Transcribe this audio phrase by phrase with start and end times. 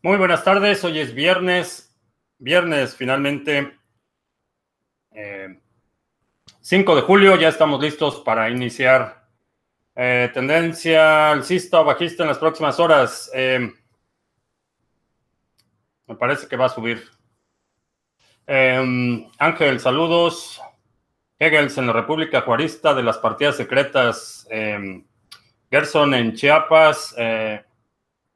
[0.00, 1.92] Muy buenas tardes, hoy es viernes,
[2.38, 3.76] viernes finalmente,
[5.10, 9.26] 5 eh, de julio, ya estamos listos para iniciar
[9.96, 13.28] eh, tendencia alcista o bajista en las próximas horas.
[13.34, 13.72] Eh,
[16.06, 17.02] me parece que va a subir.
[18.46, 20.62] Ángel, saludos.
[21.40, 24.46] Hegels en la República Juarista de las partidas secretas.
[25.68, 27.16] Gerson en Chiapas.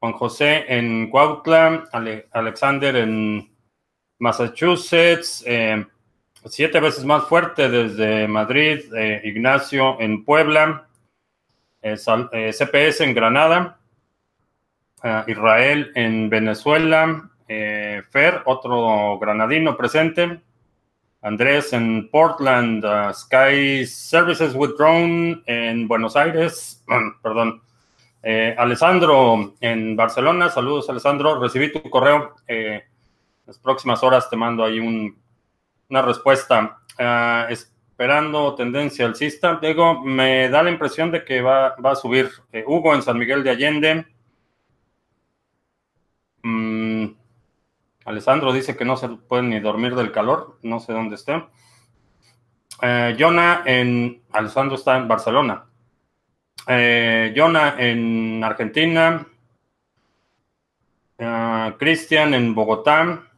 [0.02, 1.84] Juan José en Cuautla,
[2.32, 3.48] Alexander en
[4.18, 5.86] Massachusetts, eh,
[6.46, 10.88] siete veces más fuerte desde Madrid, eh, Ignacio en Puebla,
[11.82, 13.78] eh, CPS en Granada,
[15.28, 20.40] Israel en Venezuela, Fer, otro granadino presente,
[21.20, 22.84] Andrés en Portland,
[23.14, 26.84] Sky Services with Drone en Buenos Aires,
[27.22, 27.61] perdón,
[28.22, 32.36] eh, Alessandro en Barcelona, saludos Alessandro, recibí tu correo.
[32.46, 32.84] Eh,
[33.46, 36.78] las próximas horas te mando ahí una respuesta.
[36.98, 39.58] Ah, esperando tendencia alcista.
[39.60, 43.42] Diego, me da la impresión de que va, a subir eh, Hugo en San Miguel
[43.42, 44.06] de Allende.
[46.44, 47.06] Mm,
[48.04, 51.44] Alessandro dice que no se puede ni dormir del calor, no sé dónde esté.
[53.16, 55.66] Jonah en Alessandro está en Barcelona.
[56.68, 59.26] Eh, Jonah en Argentina.
[61.18, 63.28] Uh, Cristian en Bogotá.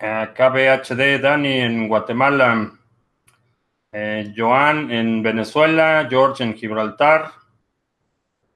[0.00, 2.72] Uh, KBHD Dani en Guatemala.
[3.92, 6.06] Eh, Joan en Venezuela.
[6.08, 7.32] George en Gibraltar.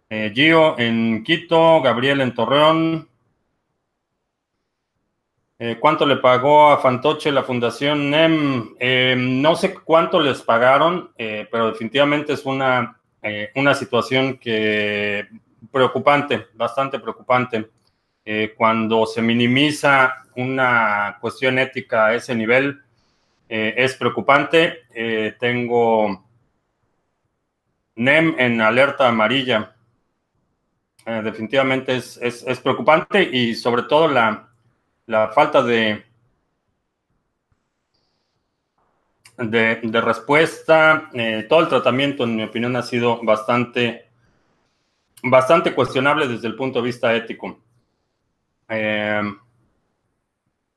[0.09, 1.83] Eh, Gio en Quito.
[1.83, 3.09] Gabriel en Torreón.
[5.59, 8.75] Eh, ¿Cuánto le pagó a Fantoche la Fundación NEM?
[8.79, 13.01] Eh, no sé cuánto les pagaron, eh, pero definitivamente es una,
[13.55, 15.27] una situación que
[15.73, 17.70] preocupante, bastante preocupante.
[18.57, 22.83] cuando se minimiza una cuestión ética a ese nivel,
[23.48, 24.83] es preocupante.
[25.41, 26.25] tengo
[27.97, 29.75] NEM en alerta amarilla.
[31.05, 34.45] definitivamente es, es preocupante y sobre todo la,
[35.06, 36.05] la falta de,
[39.39, 44.06] de, respuesta, eh, todo el tratamiento, en mi opinión, ha sido bastante,
[45.22, 47.61] bastante cuestionable desde el punto de vista ético.
[48.68, 49.22] Eh,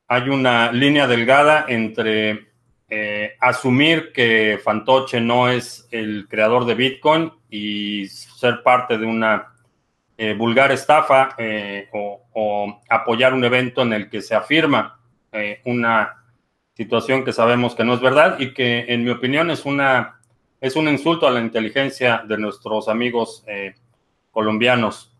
[0.06, 2.50] hay una línea delgada entre
[2.88, 9.54] eh, asumir que Fantoche no es el creador de Bitcoin y ser parte de una
[10.22, 15.00] eh, vulgar estafa eh, o, apoyar un evento en el que se afirma
[15.32, 16.26] eh, una
[16.74, 20.20] situación que sabemos que no es verdad y que en mi opinión es una
[20.60, 23.46] es un insulto a la inteligencia de nuestros amigos
[24.30, 25.16] colombianos.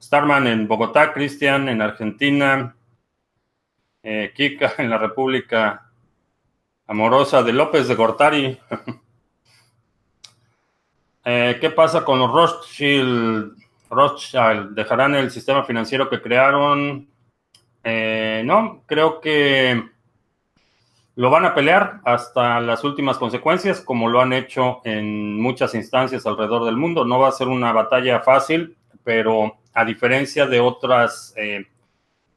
[0.00, 2.74] Starman en Bogotá, Cristian en Argentina,
[4.02, 5.90] Kika en la República
[6.86, 8.58] Amorosa de López de Gortari.
[11.28, 13.56] Eh, ¿Qué pasa con los Rothschild?
[13.90, 17.08] Rothschild, ¿dejarán el sistema financiero que crearon?
[17.82, 19.88] Eh, no, creo que
[21.16, 26.24] lo van a pelear hasta las últimas consecuencias, como lo han hecho en muchas instancias
[26.26, 27.04] alrededor del mundo.
[27.04, 31.66] No va a ser una batalla fácil, pero a diferencia de otras eh,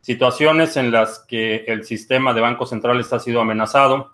[0.02, 4.14] situaciones en las que el sistema de bancos centrales ha sido amenazado,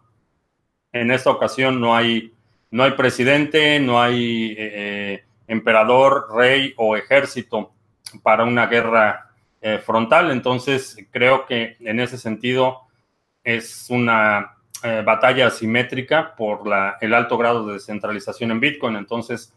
[0.92, 2.35] en esta ocasión no hay
[2.76, 7.72] no hay presidente, no hay eh, eh, emperador, rey o ejército
[8.22, 9.32] para una guerra
[9.62, 10.30] eh, frontal.
[10.30, 12.82] Entonces, creo que en ese sentido
[13.46, 14.52] es una
[15.04, 18.98] batalla asimétrica por la, el alto grado de descentralización en Bitcoin.
[18.98, 19.52] Entonces,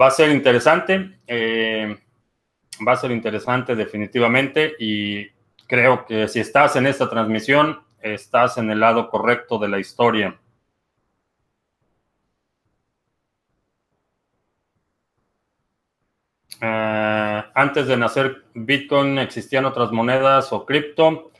[0.00, 1.18] va a ser interesante,
[2.86, 5.26] va a ser interesante definitivamente y
[5.66, 10.38] creo que si estás en esta transmisión, estás en el lado correcto de la historia.
[16.64, 21.30] Eh, antes de nacer Bitcoin existían otras monedas o cripto.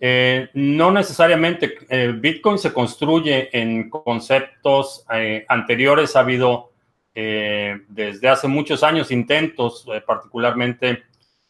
[0.00, 5.06] Eh, no necesariamente eh, Bitcoin se construye en conceptos
[5.48, 6.16] anteriores.
[6.16, 6.70] Ha habido
[7.14, 11.04] desde hace muchos años intentos, particularmente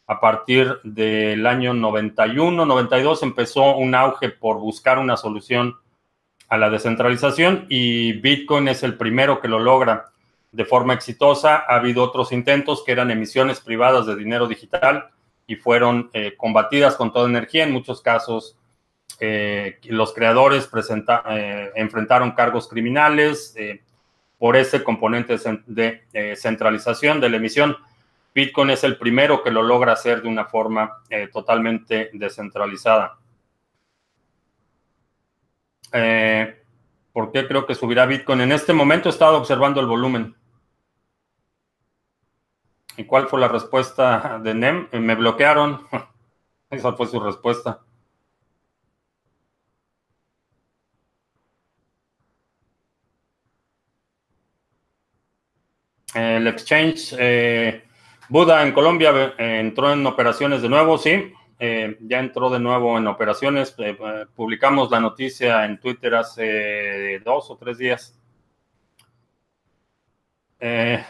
[0.07, 5.77] a partir del año 91, 92, empezó un auge por buscar una solución
[6.49, 10.13] a la descentralización y Bitcoin es el primero que lo logra
[10.55, 11.65] de forma exitosa.
[11.69, 15.11] Ha habido otros intentos que eran emisiones privadas de dinero digital
[15.47, 17.65] y fueron eh, combatidas con toda energía.
[17.65, 18.57] En muchos casos,
[19.19, 20.71] eh, los creadores
[21.29, 23.55] eh, enfrentaron cargos criminales
[24.39, 25.37] por ese componente
[25.67, 27.77] de centralización de la emisión.
[28.33, 31.03] Bitcoin es el primero que lo logra hacer de una forma
[31.33, 33.17] totalmente descentralizada.
[37.13, 38.41] ¿Por qué creo que subirá Bitcoin?
[38.41, 40.35] En este momento he estado observando el volumen.
[42.97, 44.89] ¿Y cuál fue la respuesta de NEM?
[44.93, 45.87] Me bloquearon.
[46.71, 47.81] Esa fue su respuesta.
[56.15, 57.83] El exchange eh,
[58.29, 61.33] Buda en Colombia eh, entró en operaciones de nuevo, sí.
[61.59, 63.75] Eh, ya entró de nuevo en operaciones.
[64.35, 68.17] publicamos la noticia en Twitter hace dos o tres días.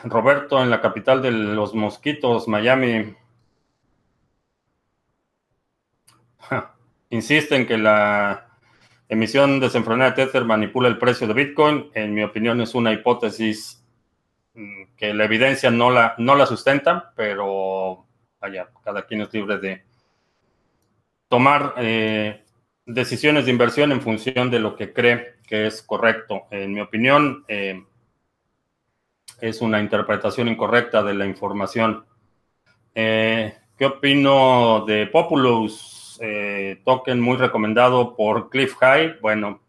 [0.05, 3.15] Roberto, en la capital de los mosquitos, Miami.
[7.11, 8.49] Insiste en que la
[9.09, 11.91] emisión desenfrenada de Tether manipula el precio de Bitcoin.
[11.95, 13.85] En mi opinión es una hipótesis
[14.55, 18.07] Mm, que la evidencia no la, no la sustenta, pero
[18.41, 19.83] vaya, cada quien es libre de
[21.29, 22.45] tomar eh,
[22.87, 26.45] decisiones de inversión en función de lo que cree que es correcto.
[26.51, 27.85] En mi opinión, eh,
[29.41, 32.05] es una interpretación incorrecta de la información.
[32.95, 35.93] Eh, ¿Qué opino de Populous?
[36.85, 39.19] token muy recomendado por Cliff High.
[39.21, 39.61] Bueno,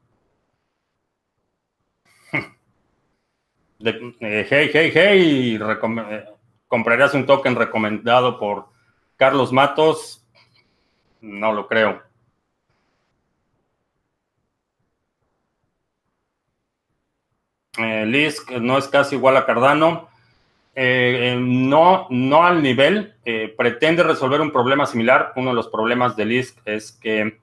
[3.80, 6.26] Eh, hey, hey, hey, eh,
[6.68, 8.70] ¿comprarías un token recomendado por
[9.18, 10.26] Carlos Matos?
[11.22, 12.02] No lo creo.
[17.78, 20.10] Eh, Lisk no es casi igual a Cardano.
[20.76, 23.14] no, no al nivel.
[23.58, 25.34] pretende resolver un problema similar.
[25.36, 27.38] Uno de los problemas de Lisk es que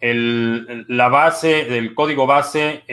[0.00, 2.84] la base, del código base,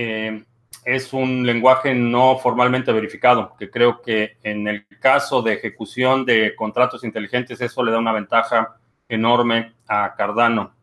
[0.85, 6.55] es un lenguaje no formalmente verificado, que creo que en el caso de ejecución de
[6.55, 8.75] contratos inteligentes eso le da una ventaja
[9.07, 10.73] enorme a Cardano.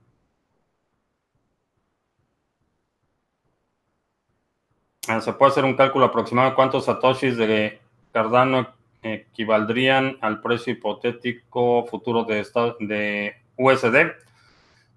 [5.21, 7.81] Se puede hacer un cálculo aproximado de cuántos satoshis de
[8.13, 8.69] Cardano
[9.03, 12.47] equivaldrían al precio hipotético futuro de,
[12.81, 14.13] de USD.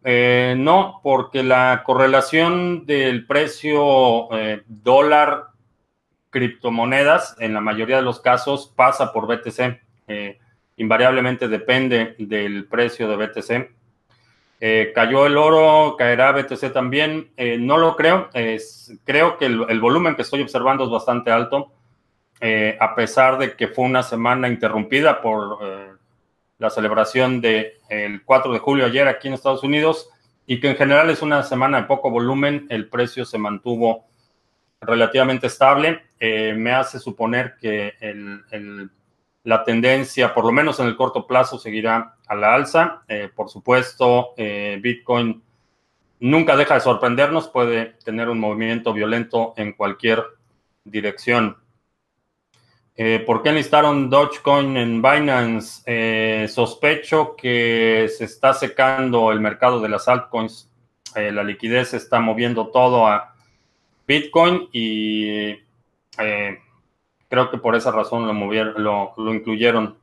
[0.05, 5.45] Eh, no, porque la correlación del precio eh, dólar
[6.29, 9.79] criptomonedas en la mayoría de los casos pasa por BTC.
[10.07, 10.39] Eh,
[10.77, 13.71] invariablemente depende del precio de BTC.
[14.95, 17.31] Cayó el oro, caerá BTC también.
[17.59, 18.29] no lo creo.
[19.03, 21.73] creo que el, volumen que estoy observando es bastante alto,
[22.79, 25.59] a pesar de que fue una semana interrumpida por
[26.57, 27.73] la celebración del
[28.23, 30.09] 4 de julio ayer aquí en Estados Unidos
[30.45, 34.05] y que en general es una semana de poco volumen, el precio se mantuvo
[34.81, 36.03] relativamente estable.
[36.19, 37.93] Eh, me hace suponer que
[39.43, 43.03] la tendencia, por lo menos en el corto plazo, seguirá a la alza.
[43.07, 45.41] Eh, por supuesto, eh, Bitcoin
[46.19, 50.23] nunca deja de sorprendernos, puede tener un movimiento violento en cualquier
[50.85, 51.57] dirección.
[52.95, 55.81] Eh, ¿Por qué enlistaron Dogecoin en Binance?
[55.85, 60.69] Eh, sospecho que se está secando el mercado de las altcoins.
[61.15, 63.33] Eh, la liquidez está moviendo todo a
[64.07, 65.57] Bitcoin y
[67.33, 69.97] creo que por esa razón lo, incluyeron.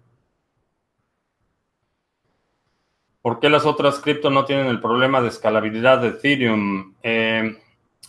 [3.23, 6.97] ¿Por qué las otras cripto no tienen el problema de escalabilidad de Ethereum?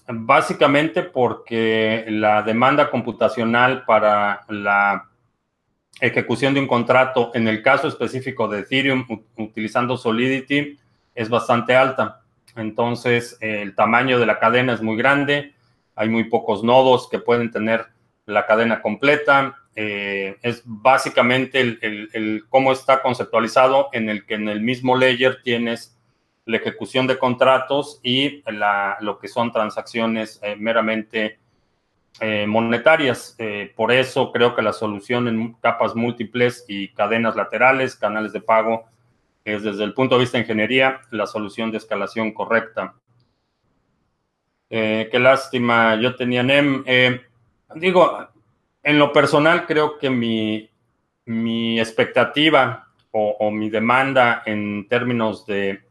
[0.07, 5.11] Básicamente porque la demanda computacional para la
[5.99, 9.05] ejecución de un contrato, en el caso específico de Ethereum,
[9.37, 10.79] utilizando Solidity,
[11.13, 12.23] es bastante alta.
[12.55, 15.53] Entonces, el tamaño de la cadena es muy grande,
[15.95, 18.00] hay muy pocos nodos que pueden tener
[18.31, 19.61] la cadena completa.
[19.75, 25.97] Eh, es básicamente el, cómo está conceptualizado en el que en el mismo layer tienes
[26.45, 28.43] la ejecución de contratos y
[28.99, 31.39] lo que son transacciones eh, meramente
[32.19, 33.37] eh, monetarias.
[33.75, 38.85] Por eso creo que la solución en capas múltiples y cadenas laterales, canales de pago,
[39.45, 42.95] es desde el punto de vista de ingeniería la solución de escalación correcta.
[44.69, 46.83] qué lástima, yo tenía NEM.
[47.75, 48.27] Digo,
[48.83, 50.69] en lo personal creo que mi,
[51.25, 55.81] mi expectativa o mi demanda en términos de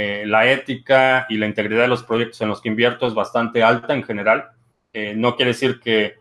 [0.00, 3.64] eh, la ética y la integridad de los proyectos en los que invierto es bastante
[3.64, 4.50] alta en general.
[4.92, 6.14] Eh, no quiere decir que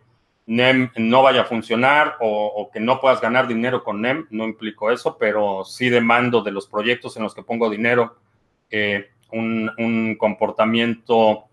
[0.47, 4.89] NEM no vaya a funcionar o, que no puedas ganar dinero con NEM, no implico
[4.89, 8.15] eso, pero sí demando de los proyectos en los que pongo dinero
[8.71, 11.43] eh, un, comportamiento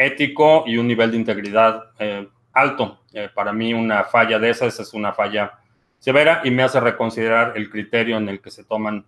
[0.00, 1.84] ético y un nivel de integridad
[2.52, 3.00] alto.
[3.34, 5.52] para mí una falla de esas es una falla
[5.98, 9.04] severa y me hace reconsiderar el criterio en el que se toman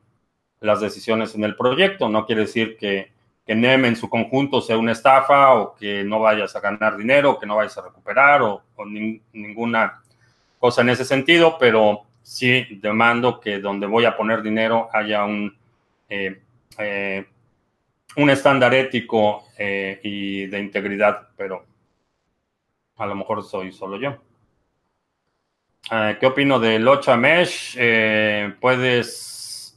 [0.60, 2.08] las decisiones en el proyecto.
[2.08, 3.10] No quiere decir que,
[3.44, 7.38] NEM en su conjunto sea una estafa o que no vayas a ganar dinero, o
[7.38, 8.62] que no vayas a recuperar o,
[9.32, 10.00] ninguna
[10.58, 15.54] cosa en ese sentido, pero sí demando que donde voy a poner dinero haya un,
[16.08, 16.40] eh,
[16.78, 17.26] eh,
[18.16, 21.64] un estándar ético eh, y de integridad, pero
[22.96, 24.16] a lo mejor soy solo yo.
[26.20, 27.76] ¿Qué opino de Locha Mesh?
[28.60, 29.76] puedes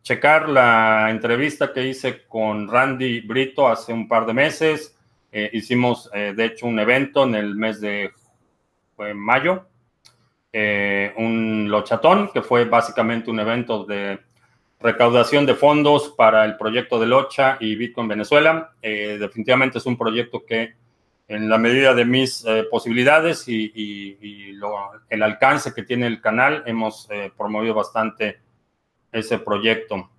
[0.00, 4.96] checar la entrevista que hice con Randy Brito hace un par de meses.
[5.32, 8.12] hicimos, de hecho, un evento en el mes de
[9.14, 9.66] mayo
[10.52, 14.18] eh, un lochatón, que fue básicamente un evento de
[14.80, 18.72] recaudación de fondos para el proyecto de Locha y Bitcoin Venezuela.
[18.82, 20.74] Eh, definitivamente es un proyecto que
[21.28, 24.56] en la medida de mis eh, posibilidades y,
[25.08, 28.40] el alcance que tiene el canal, hemos promovido bastante
[29.10, 30.10] ese proyecto.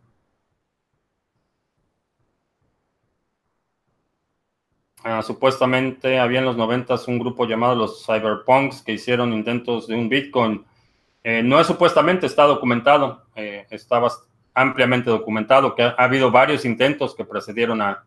[5.03, 9.95] Ah, supuestamente había en los 90 un grupo llamado los Cyberpunks que hicieron intentos de
[9.95, 10.63] un Bitcoin.
[11.23, 13.99] Eh, no es supuestamente, está documentado, eh, está
[14.53, 18.03] ampliamente documentado que ha, habido varios intentos que precedieron a,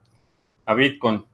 [0.67, 1.25] a Bitcoin.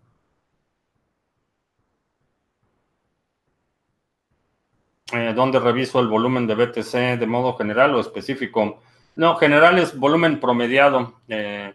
[5.12, 8.80] Eh, ¿Dónde reviso el volumen de BTC de modo general o específico?
[9.16, 11.14] No, general es volumen promediado.
[11.26, 11.74] Eh,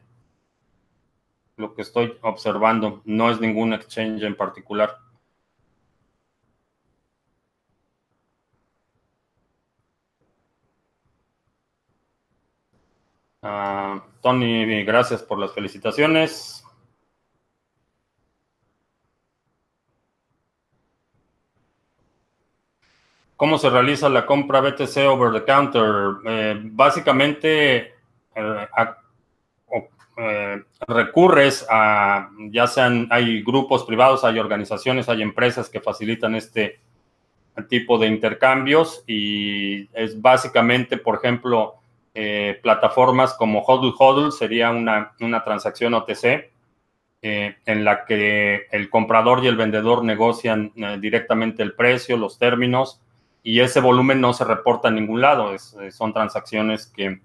[1.58, 3.01] lo que estoy observando.
[3.06, 4.98] No es ningún exchange en particular.
[13.48, 16.66] Ah, Tony, gracias por las felicitaciones.
[23.36, 26.16] ¿Cómo se realiza la compra BTC over the counter?
[26.25, 27.94] Eh, básicamente,
[28.34, 28.68] eh,
[30.18, 36.80] eh, recurres a, ya sean, hay grupos privados, hay organizaciones, hay empresas que facilitan este
[37.70, 41.75] tipo de intercambios y es básicamente, por ejemplo,
[42.15, 46.50] eh, plataformas como Hodl Hodl sería una, una transacción OTC
[47.22, 53.01] eh, en la que el comprador y el vendedor negocian directamente el precio, los términos
[53.43, 55.55] y ese volumen no se reporta en ningún lado.
[55.91, 57.19] son transacciones que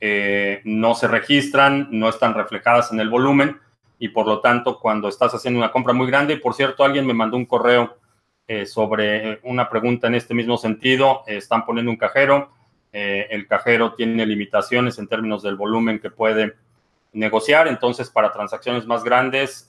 [0.00, 3.60] eh, no se registran, no están reflejadas en el volumen
[3.96, 7.06] y por lo tanto cuando estás haciendo una compra muy grande, y por cierto alguien
[7.06, 7.96] me mandó un correo
[8.48, 12.50] eh, sobre una pregunta en este mismo sentido, están poniendo un cajero,
[12.92, 16.54] eh, el cajero tiene limitaciones en términos del volumen que puede
[17.12, 19.68] negociar, entonces para transacciones más grandes,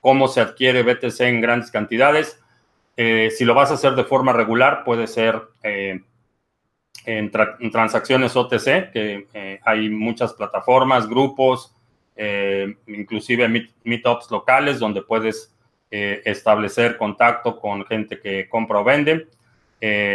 [0.00, 2.40] cómo se adquiere BTC en grandes cantidades,
[2.96, 5.42] si lo vas a hacer de forma regular, puede ser
[7.04, 7.30] en,
[7.70, 11.74] transacciones OTC, que eh, hay muchas plataformas, grupos,
[12.16, 13.48] eh, inclusive
[13.82, 15.52] meetups locales donde puedes
[15.90, 19.28] eh, establecer contacto con gente que compra o vende.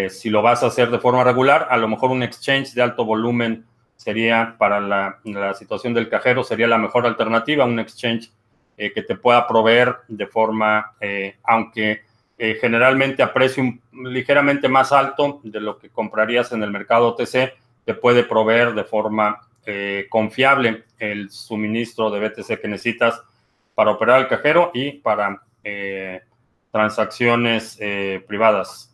[0.09, 3.05] Si lo vas a hacer de forma regular, a lo mejor un exchange de alto
[3.05, 5.19] volumen sería para la,
[5.53, 8.31] situación del cajero, sería la mejor alternativa, un exchange
[8.77, 10.93] que te pueda proveer de forma,
[11.43, 12.01] aunque
[12.41, 13.61] eh, generalmente a precio
[13.91, 18.85] ligeramente más alto de lo que comprarías en el mercado OTC, te puede proveer de
[18.85, 23.21] forma eh, confiable el suministro de BTC que necesitas
[23.75, 26.21] para operar el cajero y para eh,
[26.71, 27.77] transacciones
[28.25, 28.88] privadas.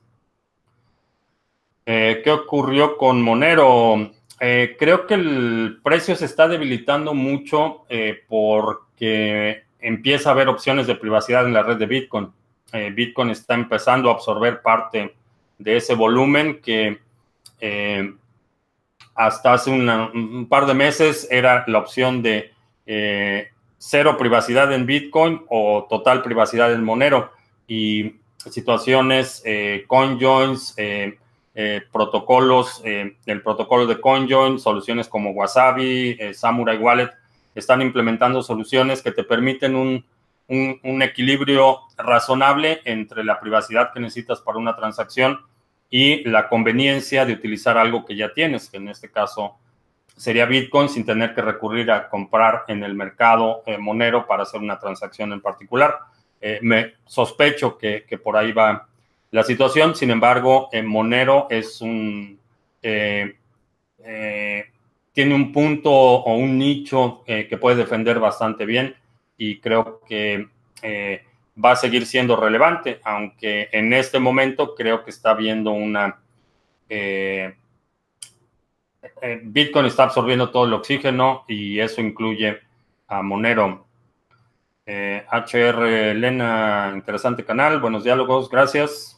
[1.86, 4.12] ¿Qué ocurrió con Monero?
[4.38, 7.86] creo que el precio se está debilitando mucho
[8.28, 12.32] porque empieza a haber opciones de privacidad en la red de Bitcoin.
[12.74, 15.16] Eh, Bitcoin está empezando a absorber parte
[15.60, 17.00] de ese volumen que
[17.62, 18.14] eh,
[19.14, 22.52] hasta hace un par de meses era la opción de
[22.88, 27.32] eh, cero privacidad en Bitcoin o total privacidad en Monero.
[27.68, 28.16] Y
[28.50, 29.44] situaciones,
[29.88, 30.76] CoinJoins,
[31.92, 37.12] protocolos, el protocolo de CoinJoin, soluciones como Wasabi, Samurai Wallet,
[37.54, 40.04] están implementando soluciones que te permiten un
[40.48, 45.40] un, equilibrio razonable entre la privacidad que necesitas para una transacción
[45.90, 49.56] y la conveniencia de utilizar algo que ya tienes, que en este caso
[50.16, 54.62] sería Bitcoin sin tener que recurrir a comprar en el mercado eh, Monero para hacer
[54.62, 55.98] una transacción en particular.
[56.40, 58.88] Eh, me sospecho que, por ahí va
[59.36, 62.40] la situación, sin embargo, en Monero es un...
[62.82, 63.36] Eh,
[65.12, 68.96] tiene un punto o un nicho que puede defender bastante bien
[69.38, 70.48] y creo que
[70.82, 71.24] eh,
[71.64, 76.20] va a seguir siendo relevante, aunque en este momento creo que está viendo una...
[76.90, 77.56] Eh,
[79.22, 82.60] eh, Bitcoin está absorbiendo todo el oxígeno y eso incluye
[83.08, 83.86] a Monero.
[84.88, 89.15] HR Elena, interesante canal, buenos diálogos, gracias.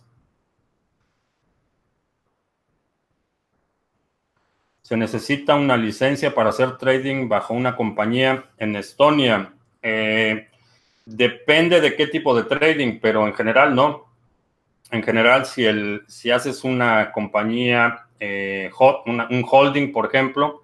[4.87, 9.51] Se necesita una licencia para hacer trading bajo una compañía en Estonia.
[9.81, 10.47] Eh,
[11.05, 14.05] depende de qué tipo de trading, pero en general no.
[14.89, 20.63] En general, si, el, si haces una compañía, eh, un holding, por ejemplo,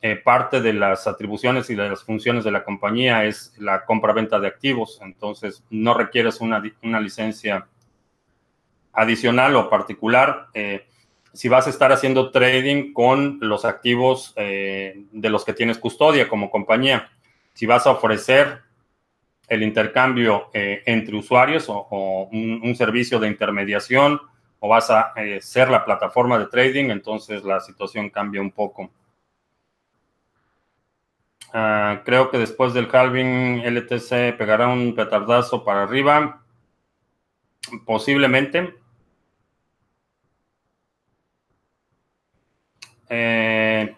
[0.00, 4.40] eh, parte de las atribuciones y de las funciones de la compañía es la compra-venta
[4.40, 4.98] de activos.
[5.04, 7.68] Entonces, no requieres una, una licencia
[8.92, 10.48] adicional o particular
[11.32, 16.28] si vas a estar haciendo trading con los activos eh, de los que tienes custodia
[16.28, 17.10] como compañía.
[17.54, 18.62] Si vas a ofrecer
[19.48, 24.20] el intercambio eh, entre usuarios o, un, servicio de intermediación
[24.60, 28.90] o vas a eh, ser la plataforma de trading, entonces la situación cambia un poco.
[31.52, 36.42] Ah, creo que después del halving LTC pegará un petardazo para arriba.
[37.84, 38.81] Posiblemente.
[43.14, 43.94] Eh,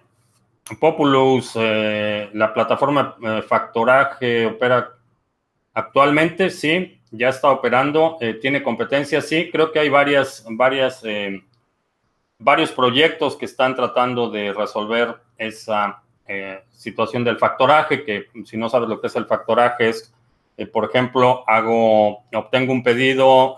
[0.81, 4.93] Populous, eh, la plataforma eh, Factoraje opera
[5.73, 11.03] actualmente, sí, ya está operando, tiene competencia, sí, creo que hay varias, varias,
[12.39, 16.03] varios proyectos que están tratando de resolver esa
[16.71, 20.13] situación del factoraje, que si no sabes lo que es el factoraje es,
[20.73, 23.57] por ejemplo, hago, obtengo un pedido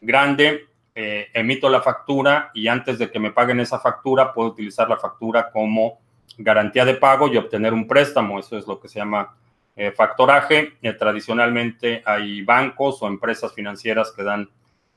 [0.00, 4.88] grande eh, emito la factura y antes de que me paguen esa factura, puedo utilizar
[4.88, 5.98] la factura como
[6.38, 8.38] garantía de pago y obtener un préstamo.
[8.38, 9.36] Eso es lo que se llama
[9.74, 10.74] eh, factoraje.
[10.82, 14.48] Eh, tradicionalmente hay bancos o empresas financieras que dan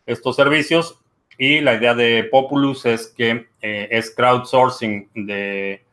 [0.06, 1.00] estos servicios
[1.36, 5.84] y la idea de Populus es que es crowdsourcing de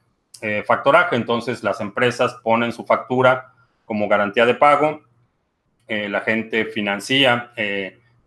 [0.65, 1.17] factoraje.
[1.17, 3.53] Entonces las empresas ponen su factura
[3.85, 5.03] como garantía de pago.
[5.89, 7.53] la gente financia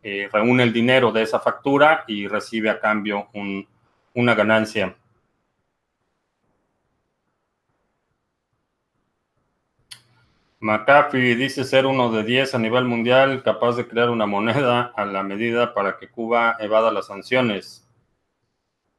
[0.09, 3.27] eh, reúne el dinero de esa factura y recibe a cambio
[4.13, 4.95] una ganancia.
[10.61, 15.03] McAfee dice ser uno de 10 a nivel mundial capaz de crear una moneda a
[15.03, 17.85] la medida para que Cuba evada las sanciones.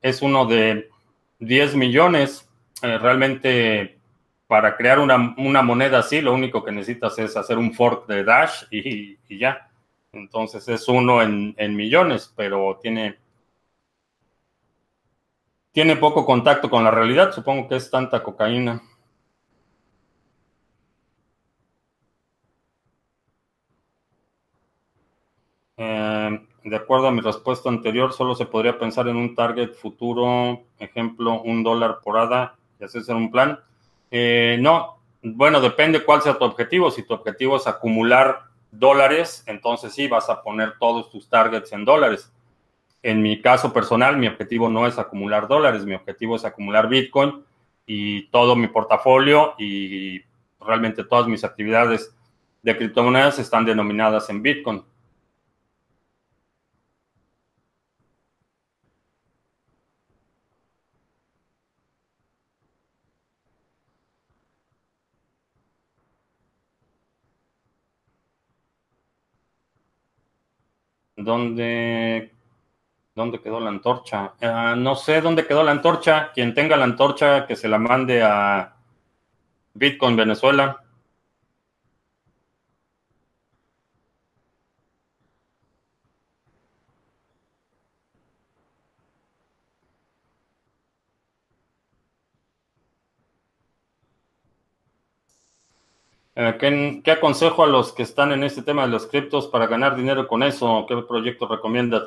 [0.02, 0.90] Es uno de
[1.38, 2.46] 10 millones.
[2.82, 3.98] Eh, realmente
[4.46, 5.16] para crear una,
[5.62, 9.67] moneda así, lo único que necesitas es hacer un fork de Dash y ya.
[10.12, 13.18] Entonces es uno en, millones, pero tiene,
[15.72, 17.32] tiene poco contacto con la realidad.
[17.32, 18.82] Supongo que es tanta cocaína.
[25.76, 30.64] Eh, de acuerdo a mi respuesta anterior, solo se podría pensar en un target futuro,
[30.78, 33.60] ejemplo, un dólar por hada, y ser un plan.
[34.10, 36.90] Eh, no, bueno, depende cuál sea tu objetivo.
[36.90, 41.84] Si tu objetivo es acumular dólares, entonces sí vas a poner todos tus targets en
[41.84, 42.32] dólares.
[43.02, 47.44] En mi caso personal, mi objetivo no es acumular dólares, mi objetivo es acumular Bitcoin
[47.86, 50.22] y todo mi portafolio y
[50.60, 52.14] realmente todas mis actividades
[52.62, 54.82] de criptomonedas están denominadas en Bitcoin.
[71.28, 72.32] ¿Dónde,
[73.14, 74.32] dónde quedó la antorcha?
[74.40, 76.32] Ah, no sé dónde quedó la antorcha.
[76.32, 78.74] Quien tenga la antorcha, que se la mande a
[79.74, 80.82] Bitcoin Venezuela.
[96.40, 99.96] Eh, ¿qué, aconsejo a los que están en este tema de los criptos para ganar
[99.96, 100.86] dinero con eso?
[100.88, 102.04] ¿Qué proyecto recomiendas?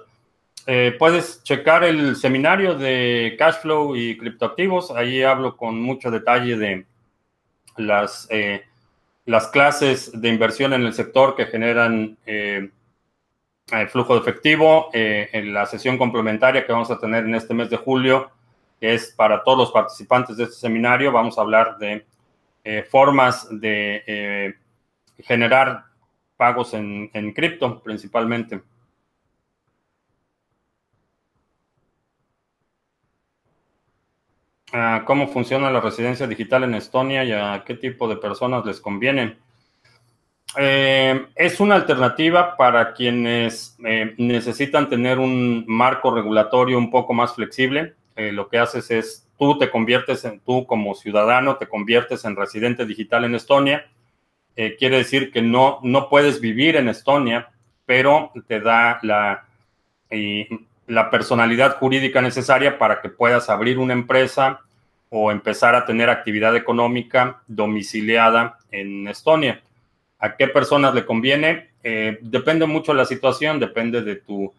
[0.67, 4.91] Eh, puedes checar el seminario de Cashflow y criptoactivos.
[4.91, 6.86] Ahí hablo con mucho detalle de
[7.76, 8.63] las, eh,
[9.26, 12.17] las clases de inversión en el sector que generan
[13.89, 14.91] flujo de efectivo.
[14.94, 18.32] en la sesión complementaria que vamos a tener en este mes de julio,
[18.80, 22.06] que es para todos los participantes de este seminario, vamos a hablar de
[22.63, 24.54] eh, formas de eh,
[25.17, 25.86] generar
[26.38, 28.62] pagos en, cripto principalmente.
[34.74, 38.80] Ah, ¿Cómo funciona la residencia digital en Estonia y a qué tipo de personas les
[38.80, 39.38] conviene?
[40.58, 43.76] Eh, es una alternativa para quienes
[44.17, 47.95] necesitan tener un marco regulatorio un poco más flexible.
[48.15, 52.86] Lo que haces es, tú te conviertes en, tú como ciudadano, te conviertes en residente
[52.86, 53.88] digital en Estonia.
[54.54, 57.49] quiere decir que no, no puedes vivir en Estonia,
[57.88, 59.47] pero te da la,
[60.86, 64.62] la personalidad jurídica necesaria para que puedas abrir una empresa
[65.10, 69.63] o empezar a tener actividad económica domiciliada en Estonia.
[70.19, 71.71] ¿A qué personas le conviene?
[71.84, 74.54] Eh, depende mucho de la situación, depende de tu,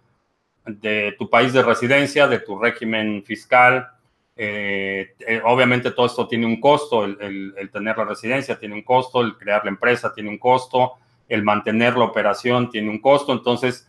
[0.66, 3.88] de tu país de residencia, de tu régimen fiscal.
[4.34, 9.20] Eh, eh, obviamente todo esto tiene un costo, el, tener la residencia tiene un costo,
[9.20, 10.94] el crear la empresa tiene un costo,
[11.28, 13.32] el mantener la operación tiene un costo.
[13.32, 13.88] Entonces,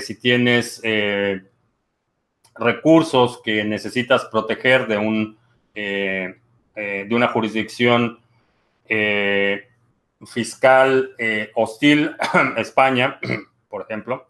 [0.00, 0.80] si tienes
[2.54, 5.38] recursos que necesitas proteger de, un,
[5.74, 8.20] de una jurisdicción
[10.26, 12.14] fiscal eh, hostil
[12.56, 13.18] España,
[13.68, 14.28] por ejemplo,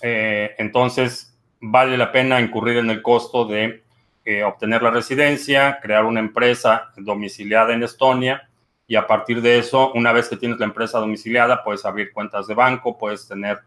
[0.00, 3.83] eh, entonces vale la pena incurrir en el costo de
[4.24, 8.48] eh, obtener la residencia, crear una empresa domiciliada en Estonia
[8.86, 12.46] y a partir de eso, una vez que tienes la empresa domiciliada, puedes abrir cuentas
[12.46, 13.60] de banco, puedes tener,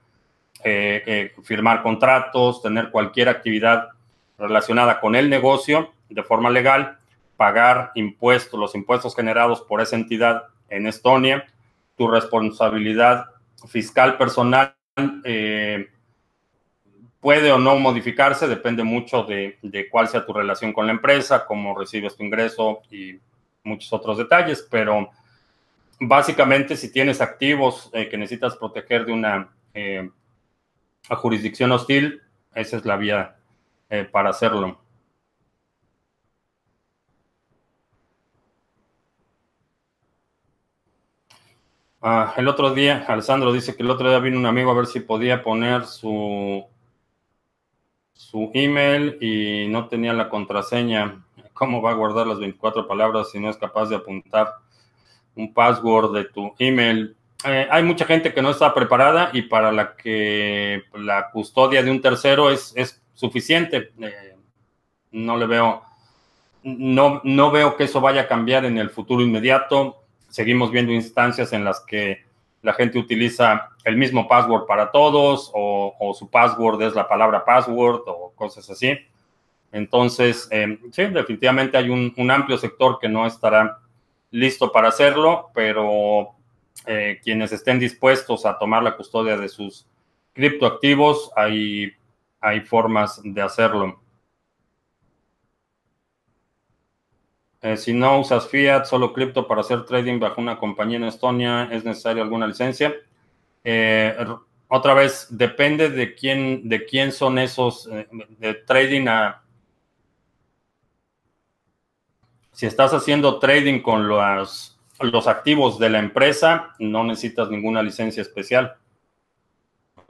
[1.43, 3.89] firmar contratos, tener cualquier actividad
[4.37, 6.99] relacionada con el negocio de forma legal,
[7.35, 11.45] pagar impuestos, los impuestos generados por esa entidad en Estonia
[11.97, 13.25] tu responsabilidad
[13.67, 14.75] fiscal personal
[15.25, 15.89] eh,
[17.27, 19.57] puede o no modificarse, depende mucho de,
[19.91, 23.19] cuál sea tu relación con la empresa, cómo recibes tu ingreso y
[23.65, 25.09] muchos otros detalles, pero
[25.99, 30.09] básicamente si tienes activos eh, que necesitas proteger de una eh,
[31.09, 32.21] jurisdicción hostil,
[32.55, 33.35] esa es la vía
[34.13, 34.79] para hacerlo.
[42.01, 44.85] Ah, el otro día, Alessandro dice que el otro día vino un amigo a ver
[44.85, 46.65] si podía poner su,
[48.29, 51.23] su email y no tenía la contraseña.
[51.53, 54.53] ¿Cómo va a guardar las 24 palabras si no es capaz de apuntar
[55.35, 57.15] un password de tu email?
[57.45, 61.91] Eh, hay mucha gente que no está preparada y para la que la custodia de
[61.91, 63.91] un tercero es, es suficiente.
[63.99, 64.35] Eh,
[65.11, 65.81] no le veo,
[66.63, 71.53] no, no veo que eso vaya a cambiar en el futuro inmediato seguimos viendo instancias
[71.53, 72.25] en las que
[72.67, 78.01] la gente utiliza el mismo password para todos o, su password es la palabra password
[78.07, 78.91] o cosas así.
[79.71, 83.79] Entonces, eh, sí, definitivamente hay un, amplio sector que no estará
[84.31, 86.35] listo para hacerlo, pero
[86.85, 89.87] eh, quienes estén dispuestos a tomar la custodia de sus
[90.33, 91.93] criptoactivos, hay,
[92.41, 94.01] hay formas de hacerlo.
[97.61, 101.69] Eh, si no usas fiat, solo cripto para hacer trading bajo una compañía en Estonia,
[101.71, 102.93] ¿es necesaria alguna licencia?
[103.63, 104.15] Eh,
[104.67, 109.07] otra vez, depende de quién, de quién son esos eh, trading.
[112.51, 118.21] Si estás haciendo trading con los, los activos de la empresa, no necesitas ninguna licencia
[118.21, 118.75] especial.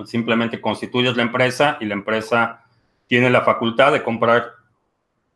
[0.06, 2.66] Simplemente constituyes la empresa y la empresa
[3.08, 4.57] tiene la facultad de comprar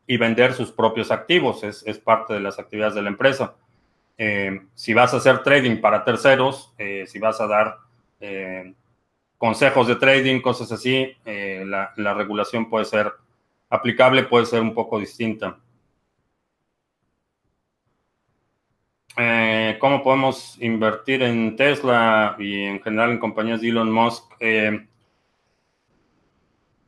[0.07, 1.63] y vender sus propios activos.
[1.63, 3.55] Es, parte de las actividades de la empresa.
[4.17, 7.77] Eh, si vas a hacer trading para terceros, eh, si vas a dar
[8.19, 8.73] eh,
[9.37, 13.11] consejos de trading, cosas así, la, la, regulación puede ser
[13.69, 15.57] aplicable, puede ser un poco distinta.
[19.79, 24.23] ¿Cómo podemos invertir en Tesla y en general en compañías de Elon Musk?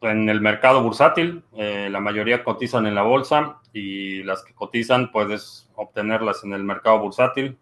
[0.04, 1.44] En el mercado bursátil.
[1.58, 6.64] Eh, la mayoría cotizan en la bolsa y las que cotizan puedes obtenerlas en el
[6.64, 7.58] mercado bursátil.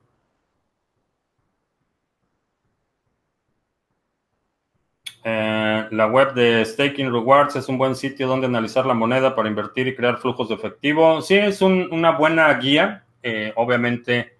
[5.23, 9.49] Eh, la web de Staking Rewards es un buen sitio donde analizar la moneda para
[9.49, 11.21] invertir y crear flujos de efectivo.
[11.21, 13.05] Sí, es una buena guía.
[13.23, 14.33] Eh, obviamente,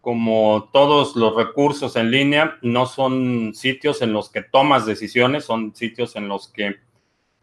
[0.00, 5.74] como todos los recursos en línea, no son sitios en los que tomas decisiones, son
[5.74, 6.76] sitios en los que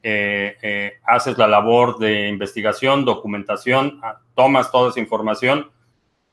[0.03, 5.69] haces la labor de investigación, documentación, ah, tomas toda esa información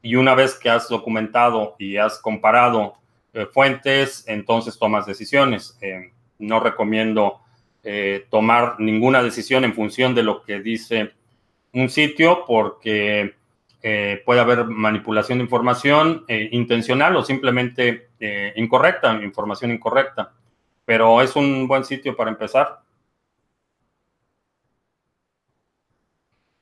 [0.03, 2.94] y una vez que has documentado y has comparado
[3.33, 5.79] eh, fuentes, entonces tomas decisiones.
[6.38, 7.40] no recomiendo
[8.31, 11.12] tomar ninguna decisión en función de lo que dice
[11.74, 13.35] un sitio porque
[14.24, 18.09] puede haber manipulación de información intencional o simplemente
[18.57, 20.33] incorrecta, información incorrecta.
[20.87, 22.83] Pero es un buen sitio para empezar.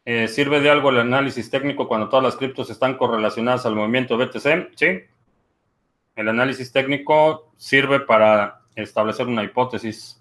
[0.05, 4.17] Eh, ¿Sirve de algo el análisis técnico cuando todas las criptos están correlacionadas al movimiento
[4.19, 4.73] BTC?
[4.75, 5.01] Sí.
[6.17, 10.21] El análisis técnico sirve para establecer una hipótesis.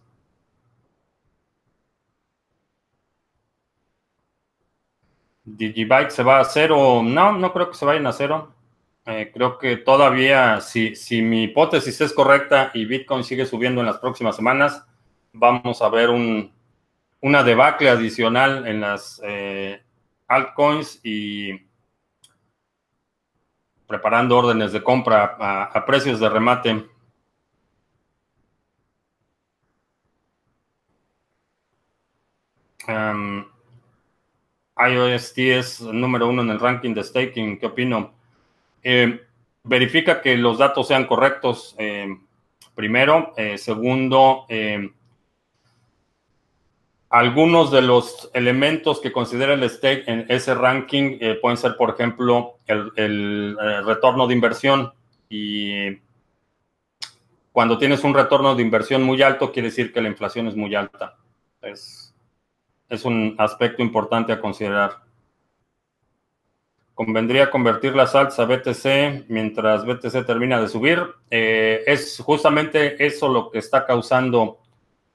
[5.43, 7.01] Digibyte se va a cero.
[7.03, 8.53] No, no creo que se vayan a cero.
[9.05, 13.87] Eh, creo que todavía, si, si mi hipótesis es correcta y Bitcoin sigue subiendo en
[13.87, 14.85] las próximas semanas,
[15.33, 16.51] vamos a ver un,
[17.21, 19.81] una debacle adicional en las eh,
[20.27, 21.51] altcoins y
[23.87, 26.85] preparando órdenes de compra a, precios de remate.
[32.87, 33.45] Um,
[34.75, 37.59] iOS es número uno en el ranking de staking.
[37.59, 38.13] ¿Qué opino?
[38.81, 39.21] Eh,
[39.63, 41.75] verifica que los datos sean correctos.
[41.77, 42.07] Eh,
[42.73, 43.33] primero.
[43.57, 44.47] Segundo,
[47.11, 52.59] algunos de los elementos que considera el stake en ese ranking pueden ser, por ejemplo,
[52.67, 54.93] el, retorno de inversión.
[55.29, 55.99] Y
[57.51, 60.73] cuando tienes un retorno de inversión muy alto, quiere decir que la inflación es muy
[60.73, 61.17] alta.
[61.61, 62.15] Es,
[62.87, 65.01] es un aspecto importante a considerar.
[66.93, 71.03] Convendría convertir las alts a BTC mientras BTC termina de subir.
[71.29, 74.59] Eh, es justamente eso lo que está causando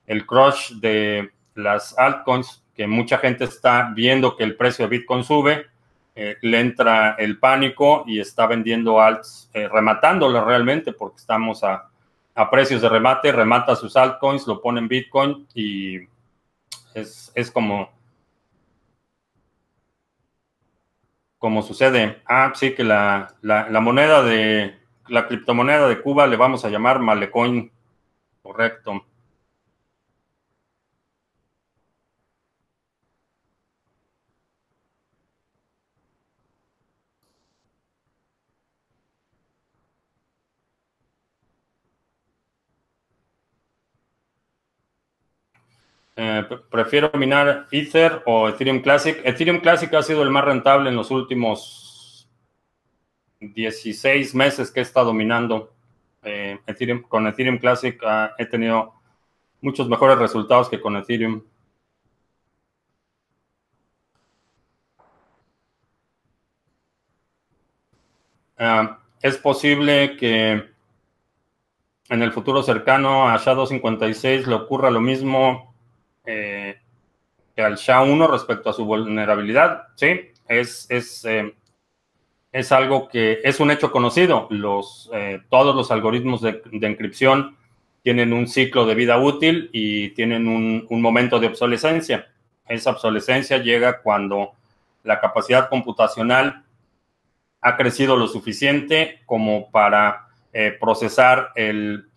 [0.07, 5.25] el crush de las altcoins, que mucha gente está viendo que el precio de Bitcoin
[5.25, 5.67] sube,
[6.15, 11.91] eh, le entra el pánico y está vendiendo alts, eh, realmente, porque estamos a,
[12.35, 15.99] a, precios de remate, remata sus altcoins, lo pone en Bitcoin y
[16.95, 17.91] es, es como
[21.39, 22.23] como sucede.
[22.27, 23.37] Ah, sí, que la,
[23.81, 24.75] moneda de,
[25.09, 27.71] la criptomoneda de Cuba le vamos a llamar Malecoin.
[28.43, 29.05] Correcto.
[46.19, 49.21] Eh, prefiero minar Ether o Ethereum Classic.
[49.23, 52.29] Ethereum Classic ha sido el más rentable en los últimos
[53.41, 55.75] 16 meses que he estado minando.
[56.23, 58.95] Eh, Ethereum, con Ethereum Classic ah, he tenido
[59.61, 61.43] muchos mejores resultados que con Ethereum.
[68.59, 70.65] Ah, es posible que
[72.09, 75.76] en el futuro cercano a Shadow 56 le ocurra lo mismo
[76.27, 76.77] eh,
[77.57, 79.89] al SHA-1 respecto a su vulnerabilidad.
[79.95, 81.55] Sí, es, es, eh,
[82.53, 84.47] es, algo que es un hecho conocido.
[84.51, 87.57] Los, eh, todos los algoritmos de, encripción
[88.03, 92.29] tienen un ciclo de vida útil y tienen un, un, momento de obsolescencia.
[92.69, 94.53] Esa obsolescencia llega cuando
[95.03, 96.65] la capacidad computacional
[97.61, 100.29] ha crecido lo suficiente como para
[100.81, 102.09] procesar el,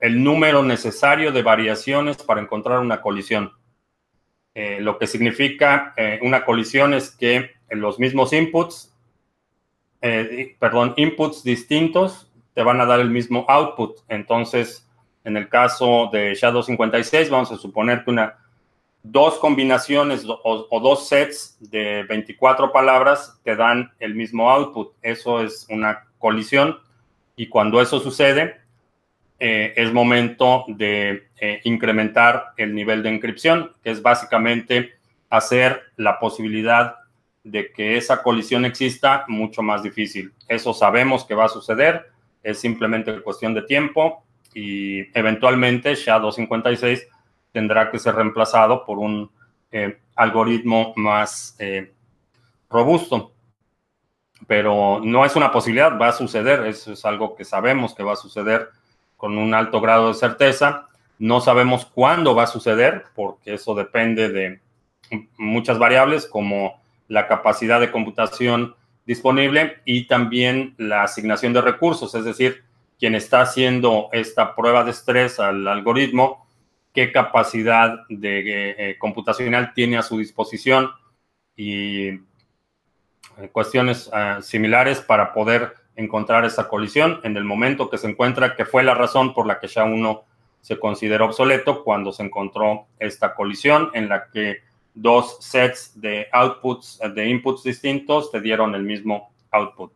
[0.00, 3.52] el número necesario de variaciones para encontrar una colisión.
[4.54, 8.96] Eh, lo que significa eh, una colisión es que los mismos inputs,
[10.00, 13.98] eh, perdón, inputs distintos te van a dar el mismo output.
[14.08, 14.88] Entonces,
[15.22, 18.32] en el caso de Shadow 56, vamos a suponer que
[19.02, 24.94] dos combinaciones o, o dos sets de 24 palabras te dan el mismo output.
[25.02, 26.78] Eso es una colisión.
[27.36, 28.59] Y cuando eso sucede,
[29.42, 34.92] eh, es momento de eh, incrementar el nivel de encripción, que es básicamente
[35.30, 36.96] hacer la posibilidad
[37.42, 40.34] de que esa colisión exista mucho más difícil.
[40.46, 42.10] Eso sabemos que va a suceder,
[42.42, 47.06] es simplemente cuestión de tiempo y eventualmente SHA-256
[47.50, 49.30] tendrá que ser reemplazado por un
[49.72, 51.56] eh, algoritmo más
[52.68, 53.32] robusto.
[54.46, 58.12] Pero no es una posibilidad, va a suceder, eso es algo que sabemos que va
[58.12, 58.68] a suceder
[59.20, 60.88] con un alto grado de certeza.
[61.18, 64.60] No sabemos cuándo va a suceder, porque eso depende de
[65.36, 72.24] muchas variables como la capacidad de computación disponible y también la asignación de recursos, es
[72.24, 72.62] decir,
[72.98, 76.46] quien está haciendo esta prueba de estrés al algoritmo,
[76.94, 80.90] qué capacidad de, eh, computacional tiene a su disposición
[81.56, 82.20] y eh,
[83.52, 88.64] cuestiones eh, similares para poder encontrar esa colisión en el momento que se encuentra, que
[88.64, 90.22] fue la razón por la que SHA-1
[90.60, 94.58] se consideró obsoleto cuando se encontró esta colisión en la que
[94.94, 99.92] dos sets de outputs, de inputs distintos te dieron el mismo output.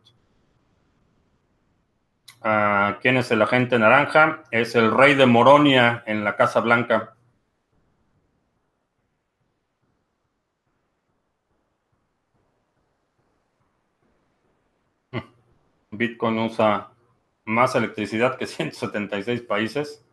[2.41, 4.43] Ah, ¿Quién es el agente naranja?
[4.51, 7.14] Es el rey de Moronia en la Casa Blanca.
[15.97, 16.91] Bitcoin usa
[17.45, 20.03] más electricidad que 176 países.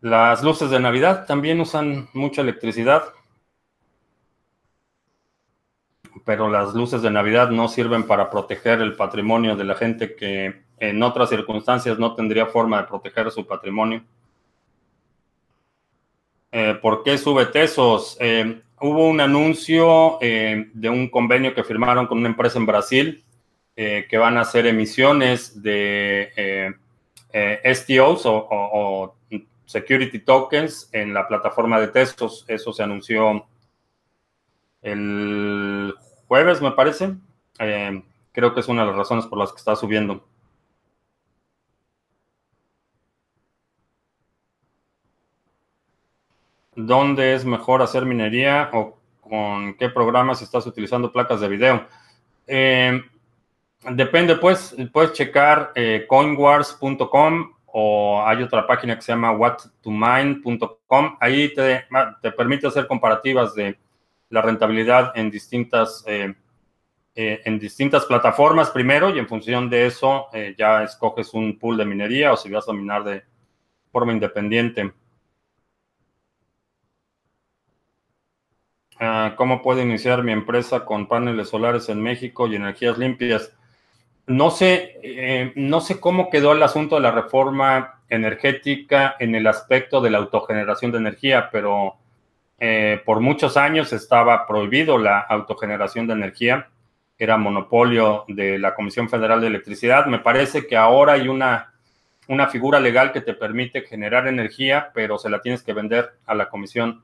[0.00, 3.04] Las luces de Navidad también usan mucha electricidad,
[6.24, 10.62] pero las luces de Navidad no sirven para proteger el patrimonio de la gente que
[10.78, 14.04] en otras circunstancias no tendría forma de proteger su patrimonio.
[16.52, 18.16] Eh, ¿Por qué sube Tesos?
[18.20, 23.24] Eh, hubo un anuncio eh, de un convenio que firmaron con una empresa en Brasil
[23.76, 26.74] que van a hacer emisiones de
[27.64, 29.16] STOs o,
[29.66, 32.44] security tokens en la plataforma de Tesos.
[32.48, 33.46] Eso se anunció
[34.82, 35.94] el
[36.28, 37.14] jueves, me parece.
[38.32, 40.24] creo que es una de las razones por las que está subiendo.
[46.76, 51.86] ¿Dónde es mejor hacer minería o con qué programas estás utilizando placas de video?
[52.46, 53.00] Eh,
[53.90, 61.16] depende, pues, puedes checar eh, coinwars.com o hay otra página que se llama whattomine.com.
[61.20, 61.84] Ahí te,
[62.22, 63.78] te, permite hacer comparativas de
[64.30, 66.34] la rentabilidad en distintas, eh,
[67.14, 72.32] en distintas plataformas primero y en función de eso ya escoges un pool de minería
[72.32, 73.22] o si vas a minar de
[73.92, 74.92] forma independiente.
[78.98, 83.52] Ah, ¿Cómo puedo iniciar mi empresa con paneles solares en México y energías limpias?
[84.26, 89.46] No sé, eh, no sé cómo quedó el asunto de la reforma energética en el
[89.46, 91.96] aspecto de la autogeneración de energía, pero
[92.58, 96.68] eh, por muchos años estaba prohibido la autogeneración de energía,
[97.18, 100.06] era monopolio de la Comisión Federal de Electricidad.
[100.06, 101.74] Me parece que ahora hay una,
[102.26, 106.34] una figura legal que te permite generar energía, pero se la tienes que vender a
[106.34, 107.02] la Comisión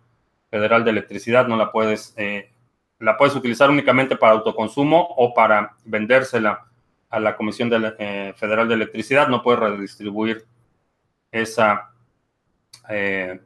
[0.50, 2.50] Federal de Electricidad, no la puedes, eh,
[2.98, 6.69] la puedes utilizar únicamente para autoconsumo o para vendérsela
[7.10, 10.46] a la Comisión eh, Federal de Electricidad, no puedes redistribuir
[11.30, 11.90] esa
[12.88, 13.40] eh,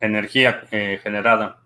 [0.00, 1.60] energía generada.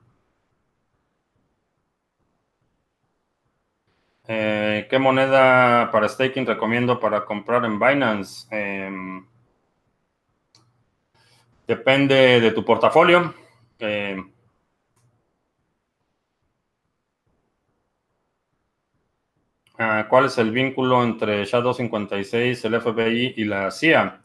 [4.26, 8.46] ¿Qué moneda para staking recomiendo para comprar en Binance?
[8.50, 9.26] Em,
[11.66, 13.34] depende de tu portafolio.
[20.08, 24.20] ¿Cuál es el vínculo entre SHA-256, el FBI y la CIA?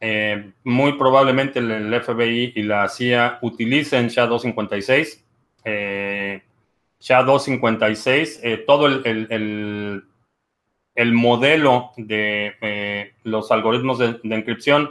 [0.00, 5.22] Eh, muy probablemente el, FBI y la CIA utilicen SHA-256.
[5.64, 6.42] Eh,
[7.00, 10.02] SHA-256, eh, todo el,
[10.94, 14.90] el, modelo de los algoritmos de, de, encripción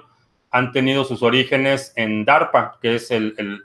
[0.52, 3.64] han tenido sus orígenes en DARPA, que es el,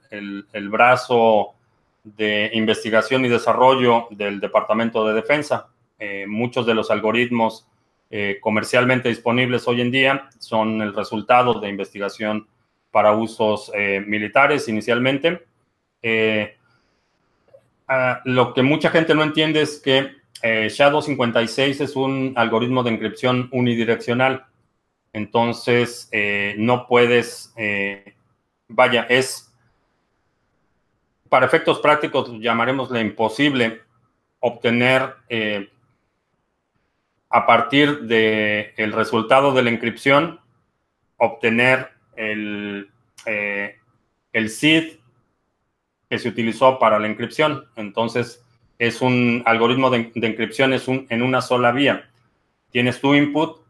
[0.70, 1.54] brazo
[2.02, 5.68] de investigación y desarrollo del Departamento de Defensa.
[6.02, 7.68] Eh, muchos de los algoritmos
[8.08, 12.48] eh, comercialmente disponibles hoy en día son el resultado de investigación
[12.90, 15.44] para usos eh, militares inicialmente.
[17.86, 23.50] Ah, lo que mucha gente no entiende es que SHA-256 es un algoritmo de encripción
[23.52, 24.46] unidireccional.
[25.12, 26.08] Entonces,
[26.56, 27.52] no puedes,
[28.68, 29.52] vaya, es,
[31.28, 33.82] para efectos prácticos, llamaremosle imposible
[34.38, 35.16] obtener
[37.30, 40.40] a partir del el resultado de la inscripción,
[41.16, 42.90] obtener el,
[43.24, 43.76] eh,
[44.32, 44.98] el seed
[46.08, 47.66] que se utilizó para la inscripción.
[47.76, 48.44] Entonces,
[48.78, 52.10] es un algoritmo de, de inscripción es un, en una sola vía.
[52.70, 53.60] Tienes tu input,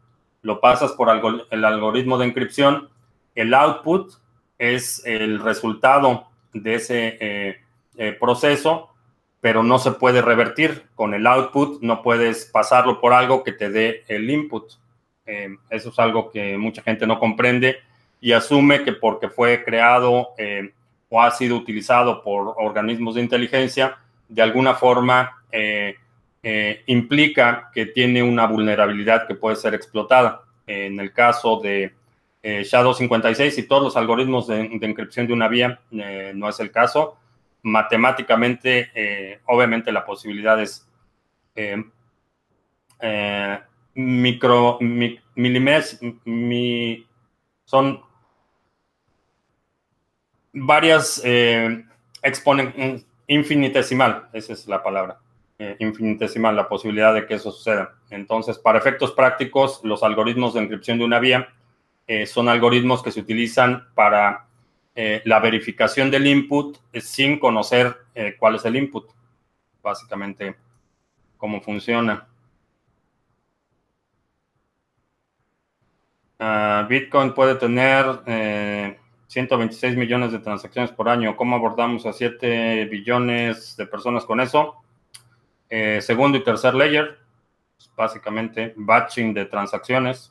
[0.41, 2.89] lo pasas por el algoritmo de inscripción,
[3.35, 4.13] el output
[4.57, 7.61] es el resultado de ese eh,
[7.97, 8.90] eh, proceso
[9.41, 10.83] pero no se puede revertir.
[10.95, 14.71] Con el output no puedes pasarlo por algo que te dé el input.
[15.25, 17.77] Eh, eso es algo que mucha gente no comprende
[18.21, 20.71] y asume que porque fue creado eh,
[21.09, 23.97] o ha sido utilizado por organismos de inteligencia,
[24.29, 25.95] de alguna forma eh,
[26.85, 30.43] implica que tiene una vulnerabilidad que puede ser explotada.
[30.67, 31.93] En el caso de
[32.43, 37.17] SHA-256 y todos los algoritmos de, de encripción de una vía, no es el caso
[37.63, 40.87] matemáticamente, eh, obviamente la posibilidad es
[41.55, 41.83] eh,
[42.99, 43.59] eh,
[43.93, 45.19] micro, mi,
[47.65, 48.01] son
[50.53, 51.21] varias
[52.21, 55.19] exponen infinitesimal, esa es la palabra,
[55.79, 57.95] infinitesimal, la posibilidad de que eso suceda.
[58.09, 61.47] Entonces, para efectos prácticos, los algoritmos de encripción de una vía
[62.25, 64.47] son algoritmos que se utilizan para
[64.93, 69.09] eh, la verificación del input sin conocer eh, cuál es el input,
[69.81, 70.55] básicamente
[71.37, 72.27] cómo funciona.
[76.39, 81.37] Ah, Bitcoin puede tener 126 millones de transacciones por año.
[81.37, 84.77] ¿Cómo abordamos a 7 billones de personas con eso?
[86.01, 87.17] segundo y tercer layer,
[87.95, 90.30] básicamente batching de transacciones.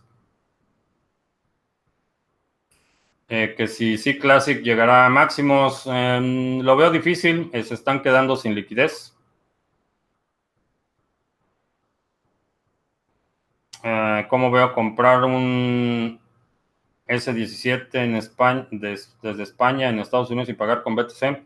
[3.33, 8.03] Eh, que si C Classic llegará a máximos, em, lo veo difícil, eh, se están
[8.03, 9.17] quedando sin liquidez.
[13.85, 16.19] Eh, ¿Cómo veo comprar un
[17.07, 21.45] S17 en España, desde España en Estados Unidos y pagar con BTC?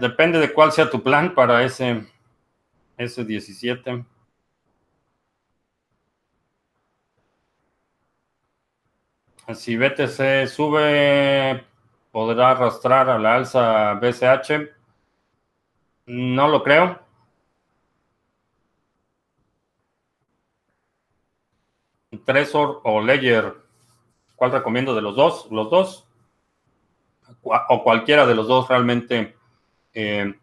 [0.00, 2.06] depende de cuál sea tu plan para ese
[2.98, 4.04] S17.
[9.54, 11.64] Si BTC sube,
[12.10, 14.70] podrá arrastrar a la alza BCH.
[16.06, 16.98] No lo creo.
[22.24, 23.54] Tresor o Ledger,
[24.34, 25.46] ¿cuál recomiendo de los dos?
[25.50, 26.08] Los dos.
[27.42, 29.36] O cualquiera de los dos realmente.
[29.94, 30.34] Eh,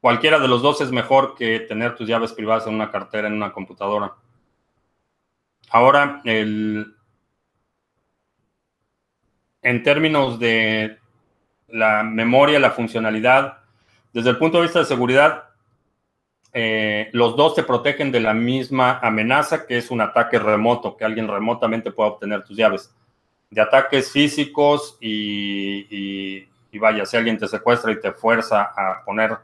[0.00, 3.34] cualquiera de los dos es mejor que tener tus llaves privadas en una cartera, en
[3.34, 4.14] una computadora.
[5.70, 6.95] Ahora, el,
[9.66, 10.96] en términos de
[11.66, 13.58] la memoria, la funcionalidad,
[14.12, 15.48] desde el punto de vista de seguridad,
[16.52, 21.04] eh, los dos te protegen de la misma amenaza que es un ataque remoto, que
[21.04, 22.94] alguien remotamente pueda obtener tus llaves.
[23.50, 26.46] De ataques físicos y,
[26.78, 29.36] vaya, si alguien te secuestra y te fuerza a poner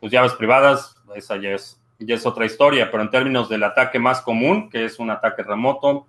[0.00, 4.00] tus llaves privadas, esa ya es, ya es otra historia, pero en términos del ataque
[4.00, 6.08] más común, que es un ataque remoto,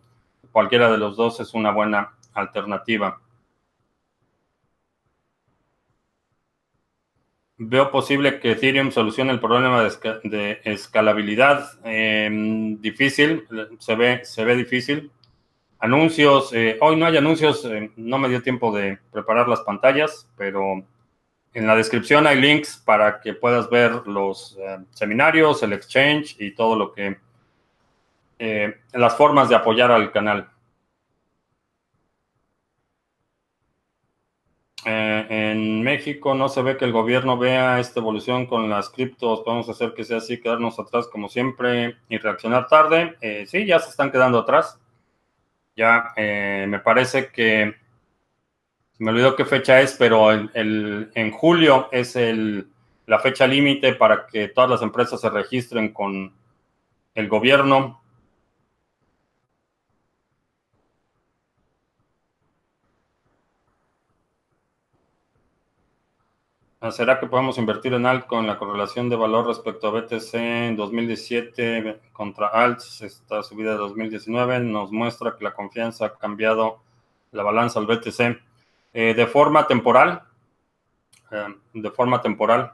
[0.51, 3.19] cualquiera de los dos es una buena alternativa.
[7.61, 11.77] Veo posible que Ethereum solucione el problema de, escalabilidad.
[11.83, 13.45] Em, difícil,
[13.79, 15.11] se ve, se ve difícil.
[15.77, 20.29] Anuncios, eh, hoy no hay anuncios, eh, no me dio tiempo de preparar las pantallas,
[20.37, 20.85] pero
[21.53, 26.51] en la descripción hay links para que puedas ver los eh, seminarios, el exchange y
[26.51, 27.17] todo lo que,
[28.93, 30.49] las formas de apoyar al canal.
[34.91, 39.41] Eh, en México no se ve que el gobierno vea esta evolución con las criptos.
[39.41, 43.15] Podemos hacer que sea así, quedarnos atrás como siempre y reaccionar tarde.
[43.21, 44.79] Eh, sí, ya se están quedando atrás.
[45.75, 47.75] Ya eh, me parece que
[48.97, 52.67] me olvidó qué fecha es, pero en julio es el,
[53.05, 56.33] la fecha límite para que todas las empresas se registren con
[57.13, 58.01] el gobierno.
[66.91, 71.99] ¿Será que podemos invertir en con La correlación de valor respecto a BTC en 2017
[72.13, 76.79] contra ALTS, esta subida de 2019, nos muestra que la confianza ha cambiado
[77.33, 78.41] la balanza al BTC
[78.93, 80.23] eh, de forma temporal.
[81.31, 82.71] Eh, de forma temporal.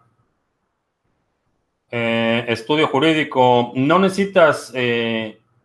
[1.90, 3.72] Eh, estudio jurídico.
[3.74, 4.72] No necesitas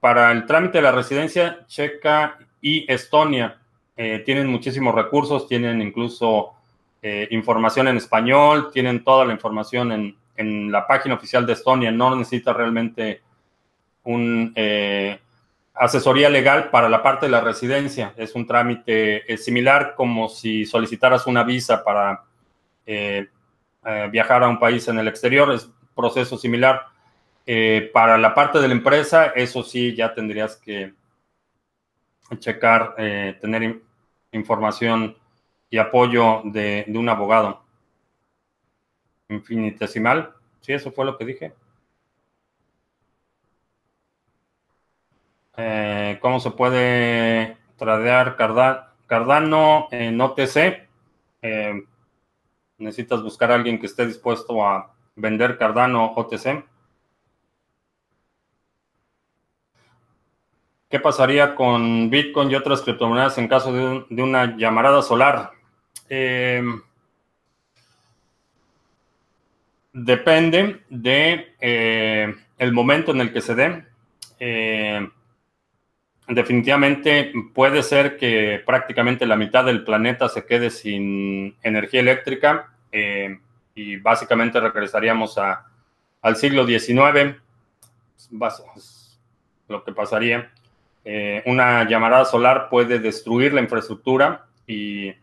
[0.00, 3.60] para el trámite de la residencia checa y Estonia.
[3.94, 6.54] tienen muchísimos recursos, tienen incluso
[7.02, 10.16] eh, información en español, tienen toda la información en,
[10.72, 13.20] la página oficial de Estonia, no necesita realmente
[14.04, 15.20] un eh,
[15.74, 18.14] asesoría legal para la parte de la residencia.
[18.16, 22.24] Es un trámite similar como si solicitaras una visa para
[22.86, 23.28] eh,
[24.10, 26.86] viajar a un país en el exterior, es proceso similar.
[27.92, 30.94] para la parte de la empresa, eso sí, ya tendrías que
[32.38, 32.94] checar,
[33.42, 33.78] tener
[34.32, 35.16] información
[35.70, 37.62] y apoyo de, un abogado.
[39.28, 40.34] Infinitesimal.
[40.60, 41.54] Sí, eso fue lo que dije.
[45.56, 50.88] Eh, ¿Cómo se puede tradear Cardano en OTC?
[51.42, 51.84] Eh,
[52.78, 56.64] necesitas buscar a alguien que esté dispuesto a vender Cardano OTC.
[60.88, 65.59] ¿Qué pasaría con Bitcoin y otras criptomonedas en caso de, de una llamarada solar?
[66.12, 66.60] Eh,
[69.92, 73.84] depende de eh, el momento en el que se dé.
[74.40, 75.08] Eh,
[76.26, 82.72] definitivamente puede ser que prácticamente la mitad del planeta se quede sin energía eléctrica
[83.72, 85.64] y básicamente regresaríamos a,
[86.22, 87.36] al siglo XIX,
[89.68, 90.50] lo que pasaría.
[91.46, 95.14] una llamarada solar puede destruir la infraestructura y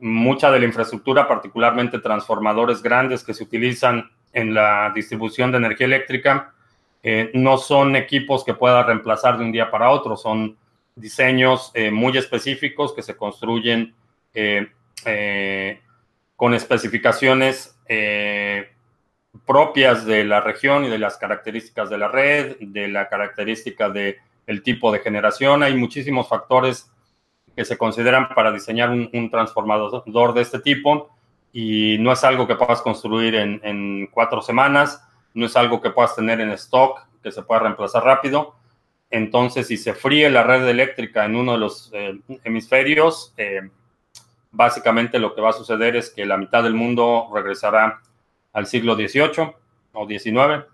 [0.00, 5.86] mucha de la infraestructura, particularmente transformadores grandes que se utilizan en la distribución de energía
[5.86, 6.54] eléctrica,
[7.02, 10.56] eh, no son equipos que pueda reemplazar de un día para otro, son
[10.94, 13.94] diseños muy específicos que se construyen
[16.36, 17.78] con especificaciones
[19.46, 24.16] propias de la región y de las características de la red, de la característica del
[24.46, 25.62] el tipo de generación.
[25.62, 26.89] Hay muchísimos factores
[27.56, 31.10] que se consideran para diseñar un, transformador de este tipo
[31.52, 36.14] y no es algo que puedas construir en, cuatro semanas, no es algo que puedas
[36.14, 38.54] tener en stock, que se pueda reemplazar rápido.
[39.10, 43.62] Entonces, si se fríe la red eléctrica en uno de los eh, hemisferios, eh,
[44.52, 48.00] básicamente lo que va a suceder es que la mitad del mundo regresará
[48.52, 49.52] al siglo XVIII
[49.92, 50.64] o XIX.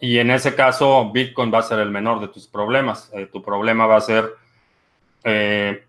[0.00, 3.10] Y en ese caso, Bitcoin va a ser el menor de tus problemas.
[3.12, 4.36] Eh, tu problema va a ser
[5.24, 5.84] eh,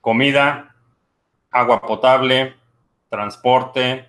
[0.00, 0.74] comida,
[1.50, 2.54] agua potable,
[3.08, 4.08] transporte,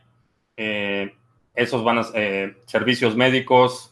[0.56, 1.16] eh,
[1.56, 3.89] esos van a ser servicios médicos.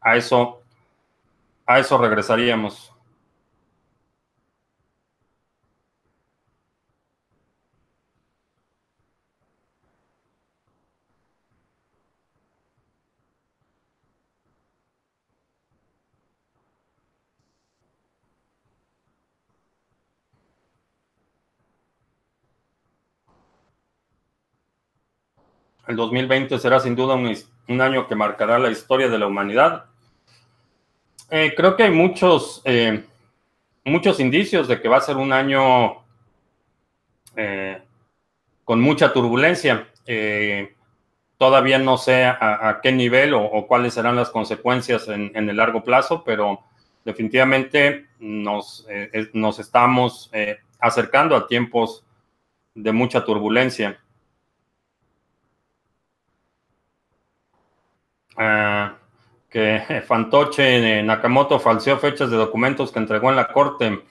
[0.00, 0.62] a eso,
[1.66, 2.95] a eso regresaríamos.
[25.86, 29.84] El 2020 será sin duda un, año que marcará la historia de la humanidad.
[31.30, 33.04] Eh, creo que hay muchos, eh,
[33.84, 36.04] muchos indicios de que va a ser un año
[37.36, 37.80] eh,
[38.64, 39.88] con mucha turbulencia.
[41.38, 45.84] todavía no sé a, qué nivel o, cuáles serán las consecuencias en, en, el largo
[45.84, 46.60] plazo, pero
[47.04, 48.86] definitivamente nos,
[49.34, 50.30] nos estamos
[50.80, 52.04] acercando a tiempos
[52.74, 54.00] de mucha turbulencia.
[58.36, 58.96] Ah,
[59.50, 64.02] que Fantoche Nakamoto falseó fechas de documentos que entregó en la corte.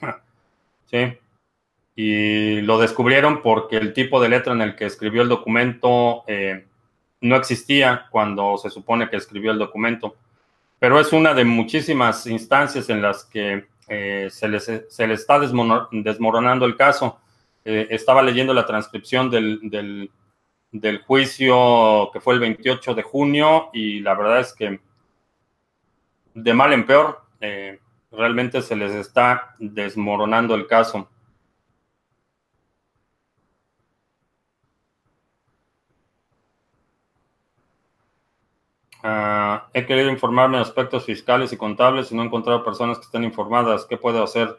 [0.88, 1.18] Sí.
[1.96, 6.64] Y lo descubrieron porque el tipo de letra en el que escribió el documento eh,
[7.22, 10.14] no existía cuando se supone que escribió el documento.
[10.78, 16.66] Pero es una de muchísimas instancias en las que eh, se, les, se está desmoronando
[16.66, 17.18] el caso.
[17.64, 20.08] Eh, estaba leyendo la transcripción del del
[21.06, 24.80] juicio que fue el 28 de junio y la verdad es que
[26.34, 27.80] de mal en peor, eh,
[28.12, 31.08] realmente se les está desmoronando el caso.
[39.02, 43.04] Ah, he querido informarme de aspectos fiscales y contables y no he encontrado personas que
[43.04, 43.86] estén informadas.
[43.86, 44.58] ¿Qué puedo hacer?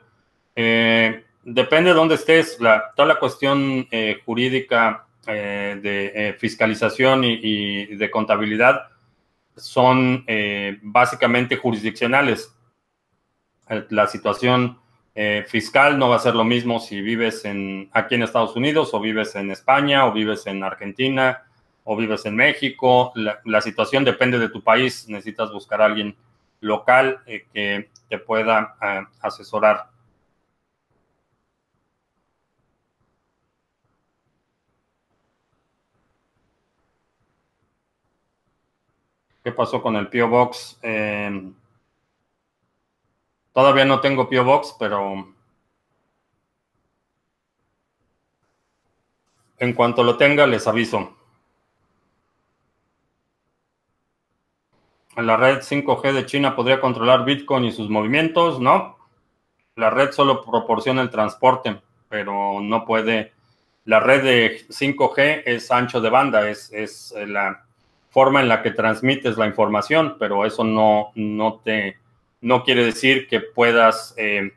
[0.55, 2.59] Eh, depende de dónde estés.
[2.59, 8.87] La, toda la cuestión eh, jurídica eh, de eh, fiscalización y, de contabilidad
[9.55, 12.53] son eh, básicamente jurisdiccionales.
[13.89, 14.79] La situación
[15.47, 18.99] fiscal no va a ser lo mismo si vives en, aquí en Estados Unidos o
[18.99, 21.43] vives en España o vives en Argentina
[21.83, 23.11] o vives en México.
[23.15, 25.09] La, situación depende de tu país.
[25.09, 26.15] Necesitas buscar a alguien
[26.61, 28.77] local que te pueda
[29.19, 29.87] asesorar.
[39.47, 40.77] ¿Qué pasó con el Pio Box?
[40.81, 41.53] Eh,
[43.53, 45.33] todavía no tengo Pio Box, pero
[49.57, 51.15] en cuanto lo tenga les aviso.
[55.15, 58.97] La red 5G de China podría controlar Bitcoin y sus movimientos, ¿no?
[59.75, 63.31] La red solo proporciona el transporte, pero no puede.
[63.85, 67.66] La red de 5G es ancho de banda, es, es la
[68.09, 71.97] forma en la que transmites la información, pero eso no, no te
[72.41, 74.53] no quiere decir que puedas eh,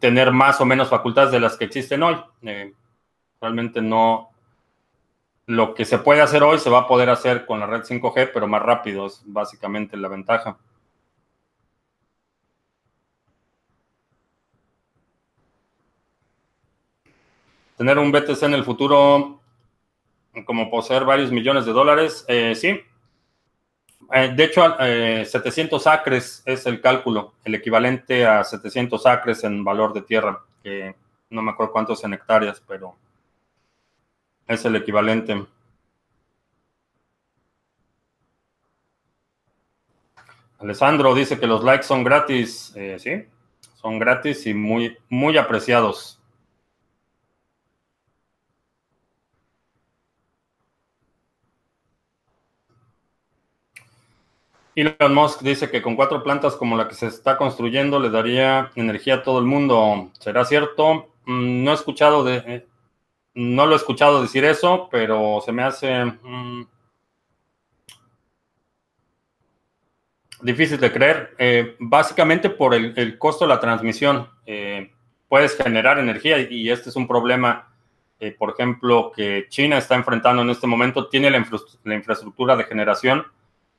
[0.00, 2.16] tener más o menos facultades de las que existen hoy.
[2.42, 2.72] Eh,
[3.40, 4.30] realmente no.
[5.46, 8.30] Lo que se puede hacer hoy se va a poder hacer con la red 5G,
[8.34, 10.58] pero más rápido, es básicamente la ventaja.
[17.78, 19.40] Tener un BTC en el futuro
[20.44, 22.80] como poseer varios millones de dólares, eh, sí.
[24.12, 29.62] Eh, de hecho, 700 eh, acres es el cálculo, el equivalente a 700 acres en
[29.64, 30.94] valor de tierra, que
[31.30, 32.96] no me acuerdo cuántos en hectáreas, pero
[34.46, 35.46] es el equivalente.
[40.58, 42.74] Alessandro dice que los likes son gratis.
[42.98, 43.26] sí,
[43.80, 46.17] son gratis y muy, muy apreciados.
[54.80, 58.70] Elon Musk dice que con cuatro plantas como la que se está construyendo le daría
[58.76, 60.10] energía a todo el mundo.
[60.20, 61.08] ¿Será cierto?
[61.24, 62.66] Mm, no he escuchado de, eh,
[63.34, 66.66] no lo he escuchado decir eso, pero se me hace mm,
[70.42, 71.34] difícil de creer.
[71.38, 74.28] Eh, básicamente por el, costo de la transmisión.
[74.46, 74.92] Eh,
[75.28, 77.68] puedes generar energía y este es un problema,
[78.38, 81.08] por ejemplo, que China está enfrentando en este momento.
[81.08, 83.26] Tiene la infraestructura de generación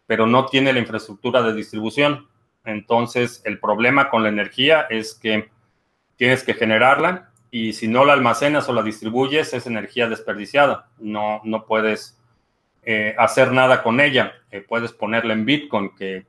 [0.10, 2.28] pero no tiene la infraestructura de distribución.
[2.66, 5.52] Entonces, el problema con la energía es que
[6.16, 10.90] tienes que generarla y si no la almacenas o la distribuyes, es energía desperdiciada.
[10.98, 12.20] No, no puedes
[12.82, 14.34] eh, hacer nada con ella.
[14.50, 16.26] Eh, puedes ponerla en Bitcoin, que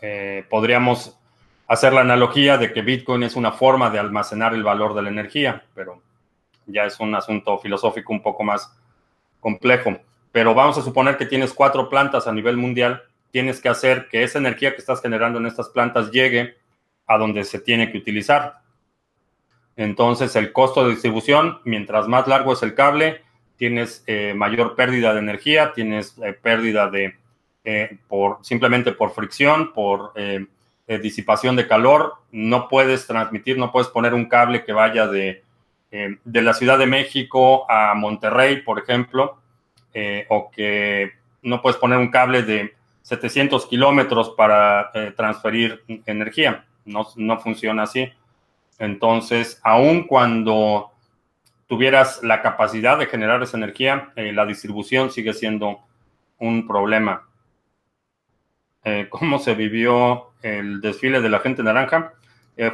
[0.00, 1.18] eh, podríamos
[1.66, 5.10] hacer la analogía de que Bitcoin es una forma de almacenar el valor de la
[5.10, 6.00] energía, pero
[6.64, 8.74] ya es un asunto filosófico un poco más
[9.40, 10.00] complejo
[10.32, 14.22] pero vamos a suponer que tienes cuatro plantas a nivel mundial, tienes que hacer que
[14.22, 16.56] esa energía que estás generando en estas plantas llegue
[17.06, 18.60] a donde se tiene que utilizar.
[19.76, 23.22] Entonces, el costo de distribución, mientras más largo es el cable,
[23.56, 27.16] tienes eh, mayor pérdida de energía, tienes eh, pérdida de,
[27.64, 30.12] eh, por, simplemente por fricción, por
[30.86, 32.14] disipación de calor.
[32.32, 35.44] No puedes transmitir, no puedes poner un cable que vaya de,
[35.90, 39.39] de la Ciudad de México a Monterrey, por ejemplo,
[39.92, 41.12] eh, o que
[41.42, 46.64] no puedes poner un cable de 700 kilómetros para eh, transferir energía.
[46.84, 48.08] No, no, funciona así.
[48.78, 50.92] Entonces, aun cuando
[51.66, 55.80] tuvieras la capacidad de generar esa energía, eh, la distribución sigue siendo
[56.38, 57.26] un problema.
[59.10, 62.14] ¿Cómo se vivió el desfile de la gente naranja?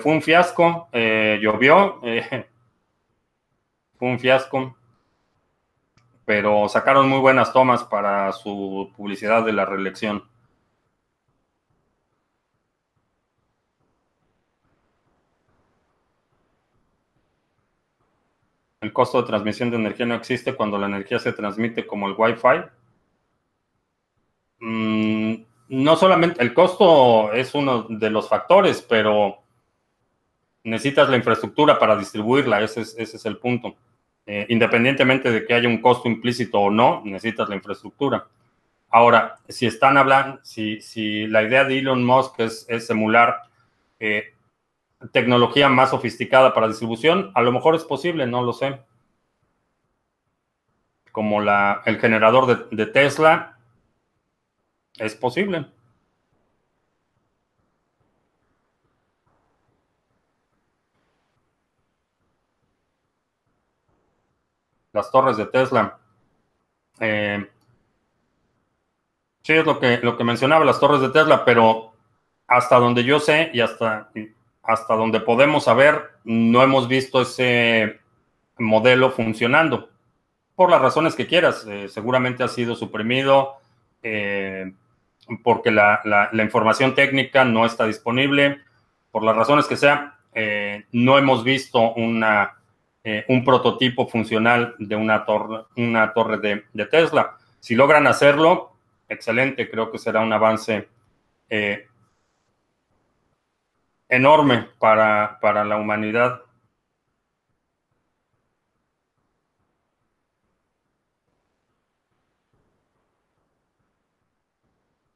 [0.00, 2.00] fue un fiasco, llovió,
[3.98, 4.76] fue un fiasco
[6.26, 10.24] pero sacaron muy buenas tomas para su publicidad de la reelección.
[18.80, 22.14] El costo de transmisión de energía no existe cuando la energía se transmite como el
[22.18, 22.64] Wi-Fi.
[24.60, 25.34] Mm,
[25.68, 29.38] no solamente el costo es uno de los factores, pero
[30.64, 33.76] necesitas la infraestructura para distribuirla, ese es el punto.
[34.26, 38.26] Eh, independientemente de que haya un costo implícito o no, necesitas la infraestructura.
[38.90, 43.42] Ahora, si están hablando, si, la idea de Elon Musk es, es emular
[44.00, 44.34] eh,
[45.12, 48.80] tecnología más sofisticada para distribución, a lo mejor es posible, no lo sé.
[51.12, 53.56] Como la, el generador de Tesla,
[54.98, 55.66] es posible.
[64.96, 65.98] Las torres de Tesla.
[66.98, 67.46] Eh,
[69.42, 71.92] sí, es lo que, lo que mencionaba, las torres de Tesla, pero
[72.48, 74.10] hasta donde yo sé y hasta,
[74.62, 78.00] hasta donde podemos saber, no hemos visto ese
[78.58, 79.90] modelo funcionando.
[80.54, 83.56] Por las razones que quieras, eh, seguramente ha sido suprimido
[84.02, 84.72] eh,
[85.44, 88.62] porque la, la, información técnica no está disponible.
[89.10, 90.18] Por las razones que sea,
[90.92, 92.55] no hemos visto una
[93.08, 97.36] eh, un prototipo funcional de una torre, una torre de, Tesla.
[97.60, 98.72] Si logran hacerlo,
[99.08, 100.88] excelente, creo que será un avance
[101.48, 101.86] eh,
[104.08, 106.42] enorme para, para la humanidad.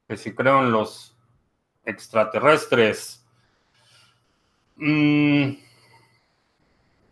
[0.06, 1.18] Que si creo en los
[1.84, 3.26] extraterrestres.
[4.76, 5.69] Mmm,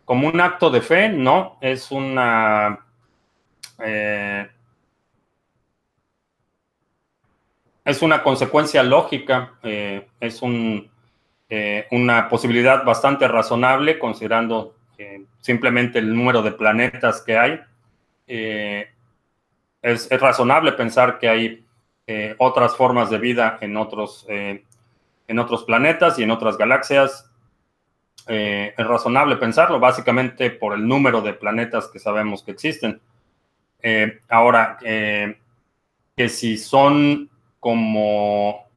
[0.09, 2.79] como un acto de fe, no, es una...
[3.77, 4.49] Eh,
[7.85, 10.41] es una consecuencia lógica, eh, es
[11.49, 14.73] eh, una posibilidad bastante razonable considerando
[15.41, 17.59] simplemente el número de planetas que hay.
[18.25, 18.87] Es,
[20.11, 21.65] es, razonable pensar que hay
[22.39, 27.28] otras formas de vida en otros, en otros planetas y en otras galaxias.
[28.31, 33.01] Eh, es razonable pensarlo, básicamente por el número de planetas que sabemos que existen.
[33.81, 35.35] Eh, ahora, eh,
[36.15, 37.27] que si son
[37.59, 38.69] como...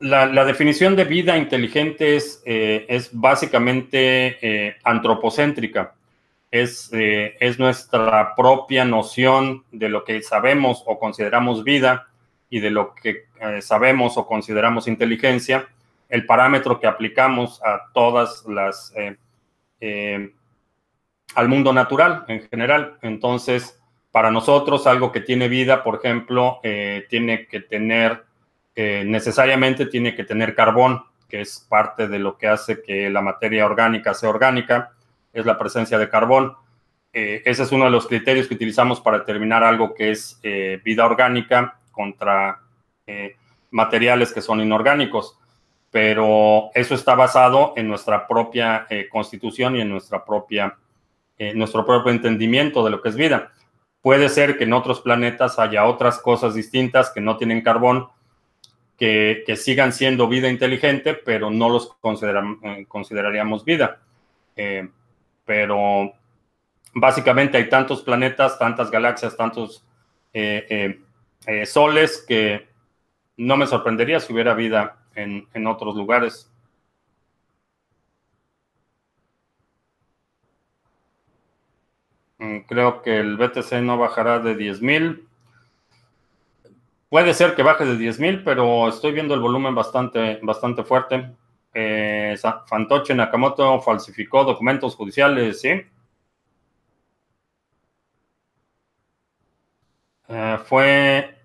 [0.00, 5.94] La, definición de vida inteligente es, es básicamente antropocéntrica.
[6.50, 12.08] Es, es nuestra propia noción de lo que sabemos o consideramos vida
[12.50, 13.26] y de lo que
[13.60, 15.68] sabemos o consideramos inteligencia
[16.12, 19.16] el parámetro que aplicamos a todas las, eh,
[19.80, 20.34] eh,
[21.34, 22.98] al mundo natural en general.
[23.00, 28.24] Entonces, para nosotros algo que tiene vida, por ejemplo, eh, tiene que tener,
[28.74, 33.64] necesariamente tiene que tener carbón, que es parte de lo que hace que la materia
[33.64, 34.92] orgánica sea orgánica,
[35.32, 36.56] es la presencia de carbón.
[37.12, 40.40] Ese es uno de los criterios que utilizamos para determinar algo que es
[40.84, 42.60] vida orgánica contra
[43.70, 45.38] materiales que son inorgánicos.
[45.92, 50.76] Pero eso está basado en nuestra propia constitución y en nuestra propia,
[51.54, 53.52] nuestro propio entendimiento de lo que es vida.
[54.02, 58.08] Puede ser que en otros planetas haya otras cosas distintas que no tienen carbón,
[58.98, 64.00] que, sigan siendo vida inteligente, pero no los eh, consideraríamos vida.
[64.56, 64.88] Eh,
[65.44, 66.12] pero
[66.94, 69.84] básicamente hay tantos planetas, tantas galaxias, tantos
[70.32, 71.00] eh,
[71.64, 72.68] soles que
[73.36, 76.50] no me sorprendería si hubiera vida en, otros lugares.
[82.38, 85.26] Mm, creo que el BTC no bajará de 10.000.
[87.08, 91.30] Puede ser que baje de 10.000, pero estoy viendo el volumen bastante, bastante fuerte.
[91.74, 92.36] Eh,
[92.66, 95.82] Fantoche Nakamoto falsificó documentos judiciales, ¿sí?
[100.28, 101.36] Eh, fue,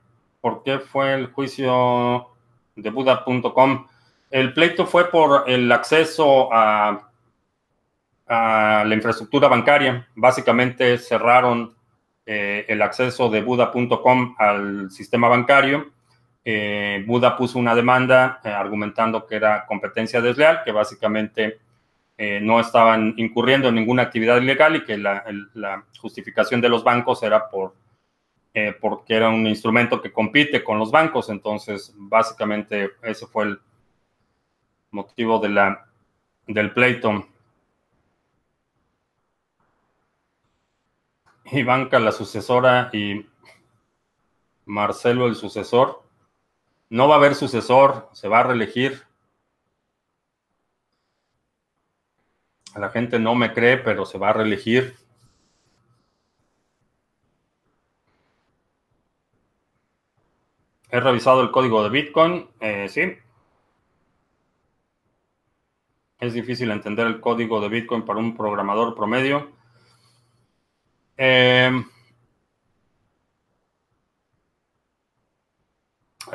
[0.41, 2.36] ¿por qué fue el juicio
[2.77, 3.87] de Buda.com?
[4.29, 7.09] El pleito fue por el acceso a
[8.29, 10.07] la infraestructura bancaria.
[10.15, 11.75] Básicamente cerraron
[12.25, 15.91] eh, el acceso de Buda.com al sistema bancario.
[16.43, 21.59] Eh, Buda puso una demanda eh, argumentando que era competencia desleal, que básicamente
[22.41, 27.47] no estaban incurriendo en ninguna actividad ilegal y que la justificación de los bancos era
[27.47, 27.75] por,
[28.81, 31.29] porque era un instrumento que compite con los bancos.
[31.29, 33.61] Entonces, básicamente ese fue el
[34.91, 35.89] motivo de la,
[36.47, 37.27] del pleito.
[41.51, 43.25] Ivanka la sucesora y
[44.65, 46.03] Marcelo el sucesor.
[46.89, 49.03] No va a haber sucesor, se va a reelegir.
[52.75, 54.95] La gente no me cree, pero se va a reelegir.
[60.89, 63.17] He revisado el código de Bitcoin, eh, sí.
[66.19, 69.51] Es difícil entender el código de Bitcoin para un programador promedio.
[71.17, 71.83] Eh,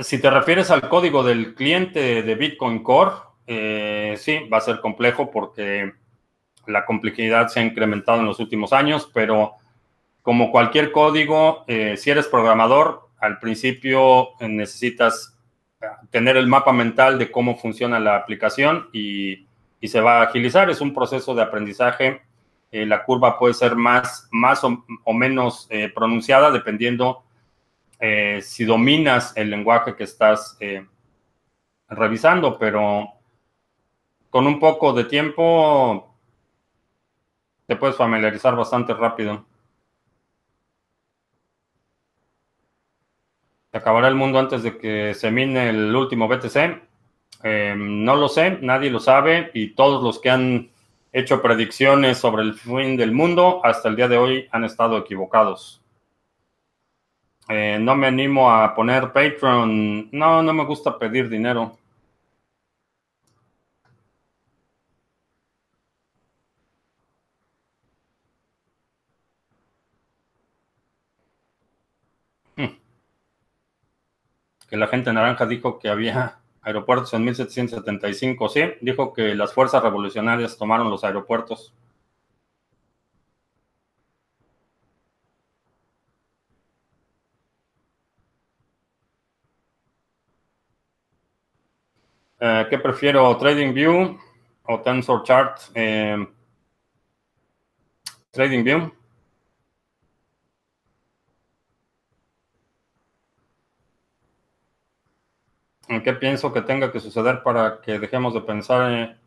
[0.02, 3.12] si te refieres al código del cliente de Bitcoin Core,
[3.46, 5.94] eh, sí, va a ser complejo porque
[6.66, 9.54] la complejidad se ha incrementado en los últimos años, pero
[10.20, 15.38] como cualquier código, si eres programador, al principio necesitas
[16.10, 19.46] tener el mapa mental de cómo funciona la aplicación y,
[19.84, 20.70] se va a agilizar.
[20.70, 22.22] Es un proceso de aprendizaje
[22.72, 24.28] eh, la curva puede ser más,
[25.04, 27.22] o, menos eh, pronunciada dependiendo
[28.00, 30.56] eh, si dominas el lenguaje que estás
[31.88, 33.08] revisando, pero
[34.30, 36.16] con un poco de tiempo
[37.66, 39.44] te puedes familiarizar bastante rápido.
[43.72, 46.90] ¿Se acabará el mundo antes de que se mine el último BTC?
[47.76, 50.70] no lo sé, nadie lo sabe y todos los que han
[51.12, 55.82] hecho predicciones sobre el fin del mundo, hasta el día de hoy han estado equivocados.
[57.48, 60.08] Eh, no me animo a poner Patreon.
[60.12, 61.76] No, no me gusta pedir dinero.
[74.72, 78.48] Que la gente naranja dijo que había aeropuertos en 1775.
[78.48, 81.74] Sí, dijo que las fuerzas revolucionarias tomaron los aeropuertos.
[92.40, 94.18] Eh, ¿Qué prefiero, TradingView
[94.62, 95.60] o TensorChart?
[95.74, 96.26] Eh,
[98.30, 98.90] TradingView.
[106.00, 109.18] Qué pienso que tenga que suceder para que dejemos de pensar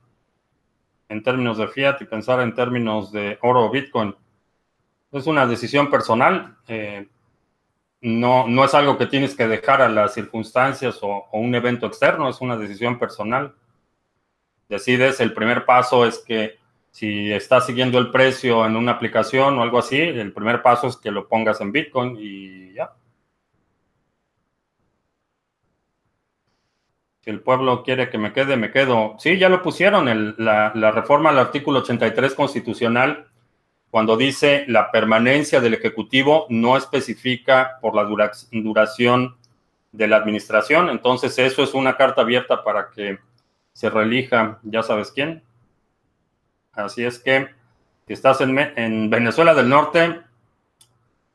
[1.09, 4.15] en, términos de fiat y pensar en términos de oro o Bitcoin?
[5.11, 6.57] Es una decisión personal.
[6.67, 7.07] Eh,
[8.01, 12.29] no, no es algo que tienes que dejar a las circunstancias o, un evento externo,
[12.29, 13.55] es una decisión personal.
[14.69, 16.57] Decides, el primer paso es que
[16.91, 20.97] si estás siguiendo el precio en una aplicación o algo así, el primer paso es
[20.97, 22.93] que lo pongas en Bitcoin y ya.
[27.25, 29.15] Si el pueblo quiere que me quede, me quedo.
[29.17, 33.25] Sí, ya lo pusieron, la, reforma al artículo 83 constitucional
[33.89, 39.37] Cuando dice la permanencia del Ejecutivo, no especifica por la duración
[39.91, 40.89] de la administración.
[40.89, 43.17] Entonces, eso es una carta abierta para que
[43.73, 45.41] se reelija, ya sabes quién.
[46.73, 47.49] Así es que,
[48.05, 50.21] si estás en Venezuela del Norte,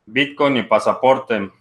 [0.05, 1.51] Bitcoin y pasaporte.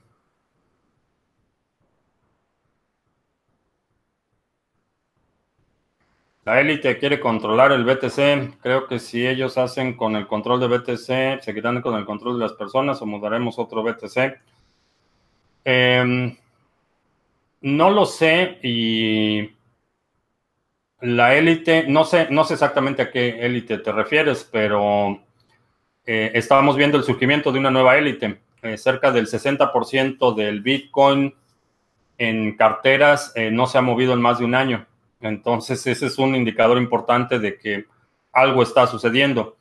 [6.50, 8.58] La élite quiere controlar el BTC.
[8.60, 12.46] Creo que si ellos hacen con el control de BTC, seguirán con el control de
[12.46, 14.36] las personas o mudaremos otro BTC.
[15.64, 16.36] Em,
[17.60, 19.48] no lo sé y
[21.02, 25.22] la élite, no sé, no sé exactamente a qué élite te refieres, pero
[26.04, 28.40] eh, estábamos viendo el surgimiento de una nueva élite.
[28.60, 31.32] Eh, cerca del 60% del Bitcoin
[32.18, 34.89] en carteras eh, no se ha movido en más de un año.
[35.20, 37.86] Entonces, ese es un indicador importante de que
[38.32, 39.56] algo está sucediendo.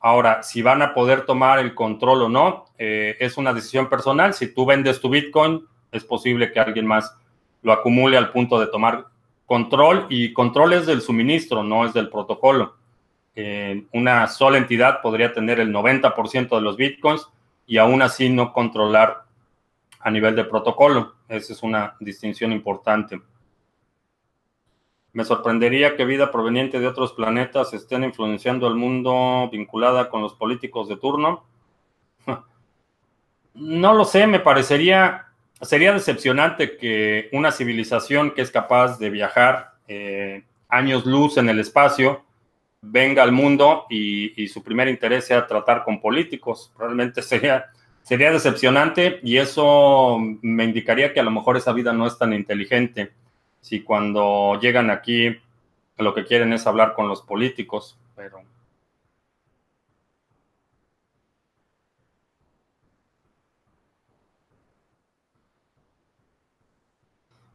[0.00, 4.34] Ahora, si van a poder tomar el control o no, eh, es una decisión personal.
[4.34, 7.16] Si tú vendes tu Bitcoin, es posible que alguien más
[7.62, 9.06] lo acumule al punto de tomar
[9.46, 12.76] control y control es del suministro, no es del protocolo.
[13.34, 17.28] Eh, una sola entidad podría tener el 90% de los Bitcoins
[17.66, 19.24] y aún así no controlar
[20.00, 21.14] a nivel de protocolo.
[21.28, 23.20] Esa es una distinción importante.
[25.16, 30.34] Me sorprendería que vida proveniente de otros planetas estén influenciando al mundo vinculada con los
[30.34, 31.42] políticos de turno.
[33.54, 35.28] No lo sé, me parecería,
[35.62, 41.60] sería decepcionante que una civilización que es capaz de viajar eh, años luz en el
[41.60, 42.22] espacio
[42.82, 46.74] venga al mundo y, su primer interés sea tratar con políticos.
[46.78, 47.70] Realmente sería,
[48.02, 52.34] sería decepcionante y eso me indicaría que a lo mejor esa vida no es tan
[52.34, 53.14] inteligente
[53.60, 55.36] si cuando llegan aquí
[55.98, 58.42] lo que quieren es hablar con los políticos, pero...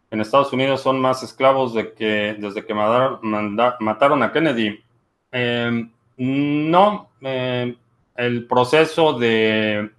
[0.09, 4.83] En Estados Unidos son más esclavos de que desde que mataron, a Kennedy.
[5.31, 7.77] Em, no, em,
[8.15, 9.89] el proceso de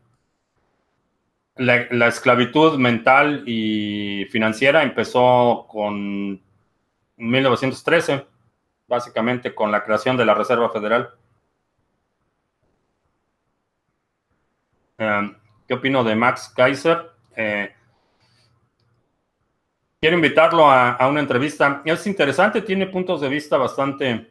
[1.63, 6.41] la, esclavitud mental y financiera empezó con
[7.17, 8.27] 1913,
[8.89, 11.11] básicamente con la creación de la Reserva Federal.
[14.99, 15.37] Eh,
[15.67, 17.13] ¿Qué opino de Max Kaiser?
[17.37, 17.73] Eh,
[20.01, 21.83] quiero invitarlo a, una entrevista.
[21.85, 24.31] Es interesante, tiene puntos de vista bastante,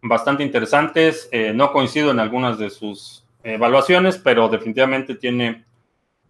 [0.00, 1.28] bastante interesantes.
[1.30, 5.64] Eh, no coincido en algunas de sus evaluaciones, pero definitivamente tiene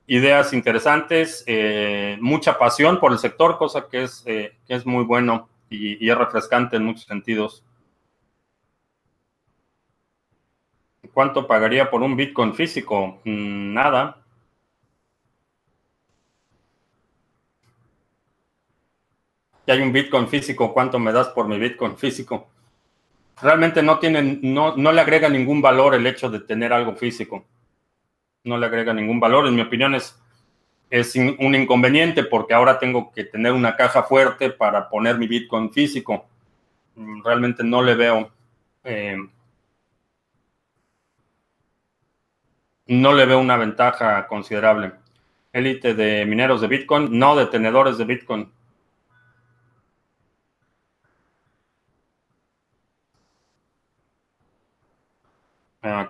[0.07, 5.49] ideas interesantes, eh, mucha pasión por el sector, cosa que es, eh, es muy bueno
[5.71, 7.65] y, es refrescante en muchos sentidos.
[11.13, 13.21] ¿Cuánto pagaría por un Bitcoin físico?
[13.25, 14.21] Mm, nada.
[19.67, 22.49] Y hay un Bitcoin físico, ¿cuánto me das por mi Bitcoin físico?
[23.41, 27.47] Realmente no tienen, no, no le agrega ningún valor el hecho de tener algo físico
[28.45, 29.47] no le agrega ningún valor.
[29.47, 30.21] En mi opinión es,
[30.91, 35.73] es un inconveniente porque ahora tengo que tener una caja fuerte para poner mi Bitcoin
[35.73, 36.27] físico.
[36.95, 38.31] Mm, realmente no le veo...
[38.85, 39.17] Eh,
[42.87, 44.93] no le veo una ventaja considerable.
[45.53, 48.53] Élite de mineros de Bitcoin, no de tenedores de Bitcoin.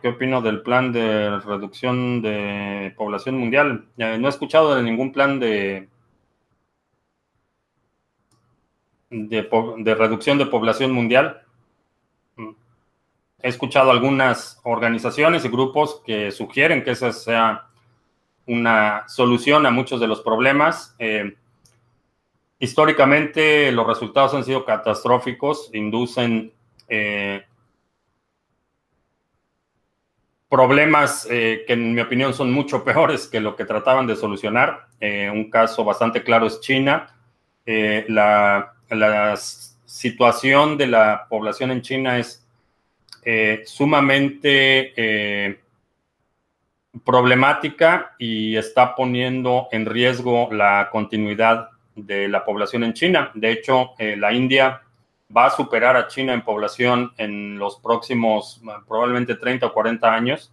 [0.01, 3.89] ¿Qué opino del plan de reducción de población mundial?
[3.97, 5.89] No he escuchado de ningún plan de,
[9.11, 11.43] de, reducción de población mundial.
[12.37, 12.51] Mm.
[13.43, 17.67] He escuchado algunas organizaciones y grupos que sugieren que esa sea
[18.47, 20.95] una solución a muchos de los problemas.
[21.01, 21.37] Eh,
[22.61, 26.53] históricamente los resultados han sido catastróficos, inducen
[26.89, 27.45] eh,
[30.55, 34.87] problemas que en mi opinión son mucho peores que lo que trataban de solucionar.
[35.01, 37.13] Eh, un caso bastante claro es China.
[37.67, 38.71] Eh, la,
[39.85, 42.47] situación de la población en China es
[43.25, 45.59] eh, sumamente
[47.05, 53.33] problemática y está poniendo en riesgo la continuidad de la población en China.
[53.35, 54.84] De hecho, la India
[55.37, 60.53] va a superar a China en población en los próximos probablemente 30 o 40 años.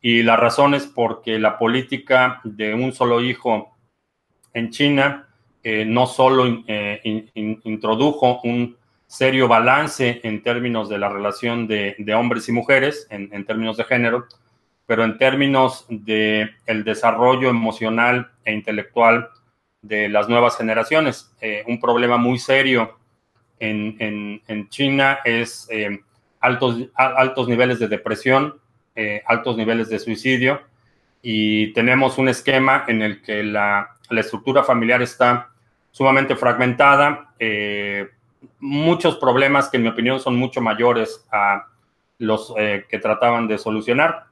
[0.00, 3.76] Y la razón es porque la política de un solo hijo
[4.52, 5.28] en China
[5.62, 8.76] eh, no solo eh, introdujo un
[9.06, 14.26] serio balance en términos de la relación de, hombres y mujeres, en, términos de género,
[14.86, 19.30] pero en términos de el desarrollo emocional e intelectual
[19.82, 21.34] de las nuevas generaciones.
[21.40, 22.97] Eh, un problema muy serio
[23.60, 26.00] en, China es eh,
[26.40, 28.58] altos, altos niveles de depresión,
[28.94, 30.62] eh, altos niveles de suicidio,
[31.22, 35.50] y tenemos un esquema en el que la, la estructura familiar está
[35.90, 37.34] sumamente fragmentada,
[38.60, 41.66] muchos problemas que en mi opinión son mucho mayores a
[42.18, 44.26] los que trataban de solucionar,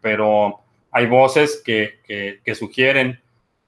[0.00, 0.60] pero
[0.90, 1.98] hay voces que,
[2.42, 3.20] que sugieren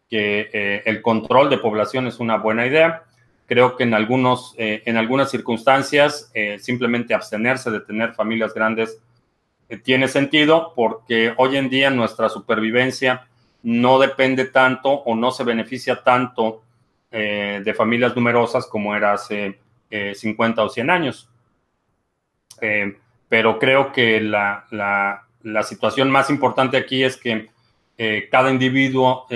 [0.08, 3.04] que eh, el control de población es una buena idea.
[3.46, 8.98] Creo que en, algunos, eh, en algunas circunstancias eh, simplemente abstenerse de tener familias grandes
[9.82, 13.26] tiene sentido porque hoy en día nuestra supervivencia
[13.64, 16.62] no depende tanto o no se beneficia tanto
[17.10, 19.58] de familias numerosas como era hace
[19.90, 21.28] 50 o 100 años.
[23.28, 27.48] pero creo que la, la, la, situación más importante aquí es que
[28.30, 29.26] cada individuo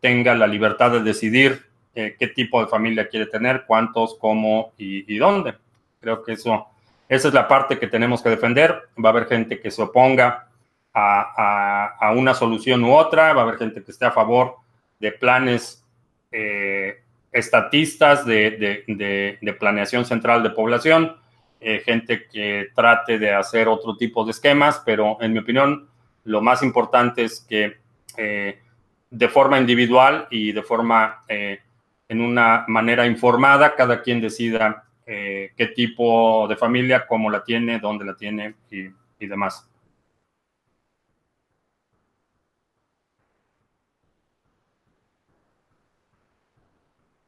[0.00, 1.67] tenga la libertad de decidir
[1.98, 5.56] eh, qué tipo de familia quiere tener, cuántos, cómo y, dónde.
[6.00, 6.68] Creo que eso,
[7.08, 8.88] esa es la parte que tenemos que defender.
[9.04, 10.46] Va a haber gente que se oponga
[10.94, 14.58] a, una solución u otra, va a haber gente que esté a favor
[15.00, 15.84] de planes
[16.30, 21.16] eh, estatistas de, planeación central de población,
[21.60, 25.88] eh, gente que trate de hacer otro tipo de esquemas, pero en mi opinión
[26.24, 27.76] lo más importante es que
[29.10, 31.60] de forma individual y de forma, eh,
[32.08, 37.78] en una manera informada, cada quien decida eh, qué tipo de familia, cómo la tiene,
[37.78, 38.88] dónde la tiene y,
[39.26, 39.68] demás.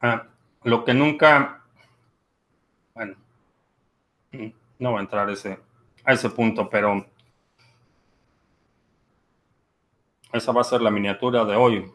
[0.00, 0.26] Ah,
[0.64, 1.62] lo que nunca,
[2.94, 3.16] bueno,
[4.78, 5.58] no voy a entrar ese,
[6.04, 7.04] a ese punto, pero
[10.32, 11.90] Esa va a ser la miniatura de hoy.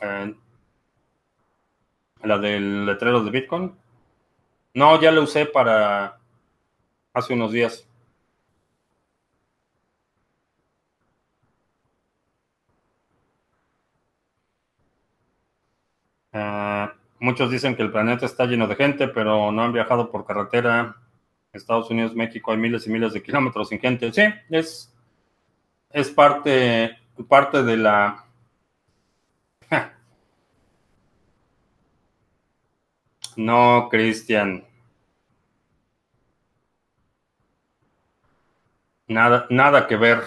[0.00, 0.34] Eh,
[2.24, 3.74] la del letrero de Bitcoin.
[4.74, 6.18] No, ya la usé para
[7.12, 7.86] hace unos días.
[16.32, 16.88] Eh,
[17.20, 20.96] muchos dicen que el planeta está lleno de gente, pero no han viajado por carretera.
[21.52, 24.12] Estados Unidos, México, hay miles y miles de kilómetros sin gente.
[24.12, 24.92] Sí, es,
[25.90, 28.24] es parte parte de la...
[33.36, 34.64] No, Cristian.
[39.06, 40.22] Nada, nada que ver.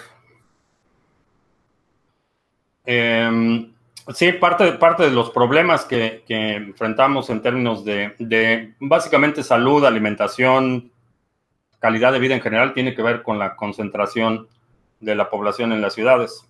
[2.86, 3.74] Em,
[4.14, 10.92] sí, parte, parte de los problemas que, enfrentamos en términos de, de, básicamente salud, alimentación,
[11.80, 14.48] calidad de vida en general, tiene que ver con la concentración
[15.00, 16.48] de la población en las ciudades.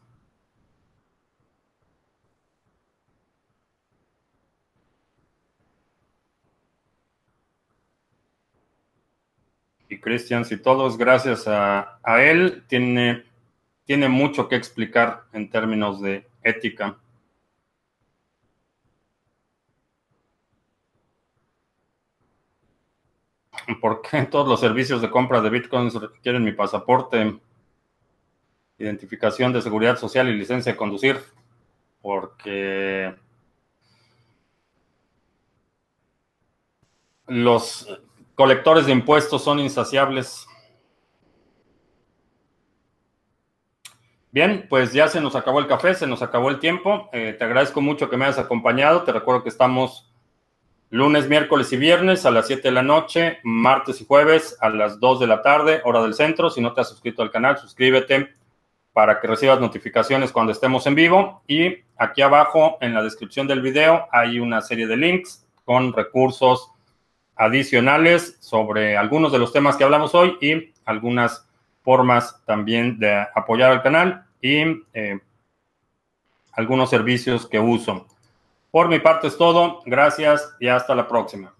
[10.07, 13.25] Y Christian, si todo es gracias a, él, tiene,
[13.85, 16.97] tiene mucho que explicar en términos de ética.
[23.81, 27.39] ¿Por qué todos los servicios de compra de bitcoins requieren mi pasaporte,
[28.77, 31.19] identificación de seguridad social y licencia de conducir?
[32.01, 33.13] Porque
[37.27, 37.87] los
[38.37, 40.47] colectores de impuestos son insaciables.
[44.31, 47.09] Bien, pues ya se nos acabó el café, se nos acabó el tiempo.
[47.13, 49.01] Eh, te agradezco mucho que me hayas acompañado.
[49.01, 50.13] Te recuerdo que estamos
[50.91, 54.99] lunes, miércoles y viernes a las 7 de la noche, martes y jueves a las
[54.99, 56.51] 2 de la tarde, hora del centro.
[56.51, 58.35] Si no te has suscrito al canal, suscríbete
[58.93, 61.41] para que recibas notificaciones cuando estemos en vivo.
[61.47, 66.71] Y aquí abajo en la descripción del video hay una serie de links con recursos
[67.37, 71.47] adicionales sobre algunos de los temas que hablamos hoy y algunas
[71.83, 75.19] formas también de apoyar al canal y eh,
[76.51, 78.07] algunos servicios que uso.
[78.71, 79.81] Por mi parte es todo.
[79.85, 81.56] Gracias y hasta la próxima.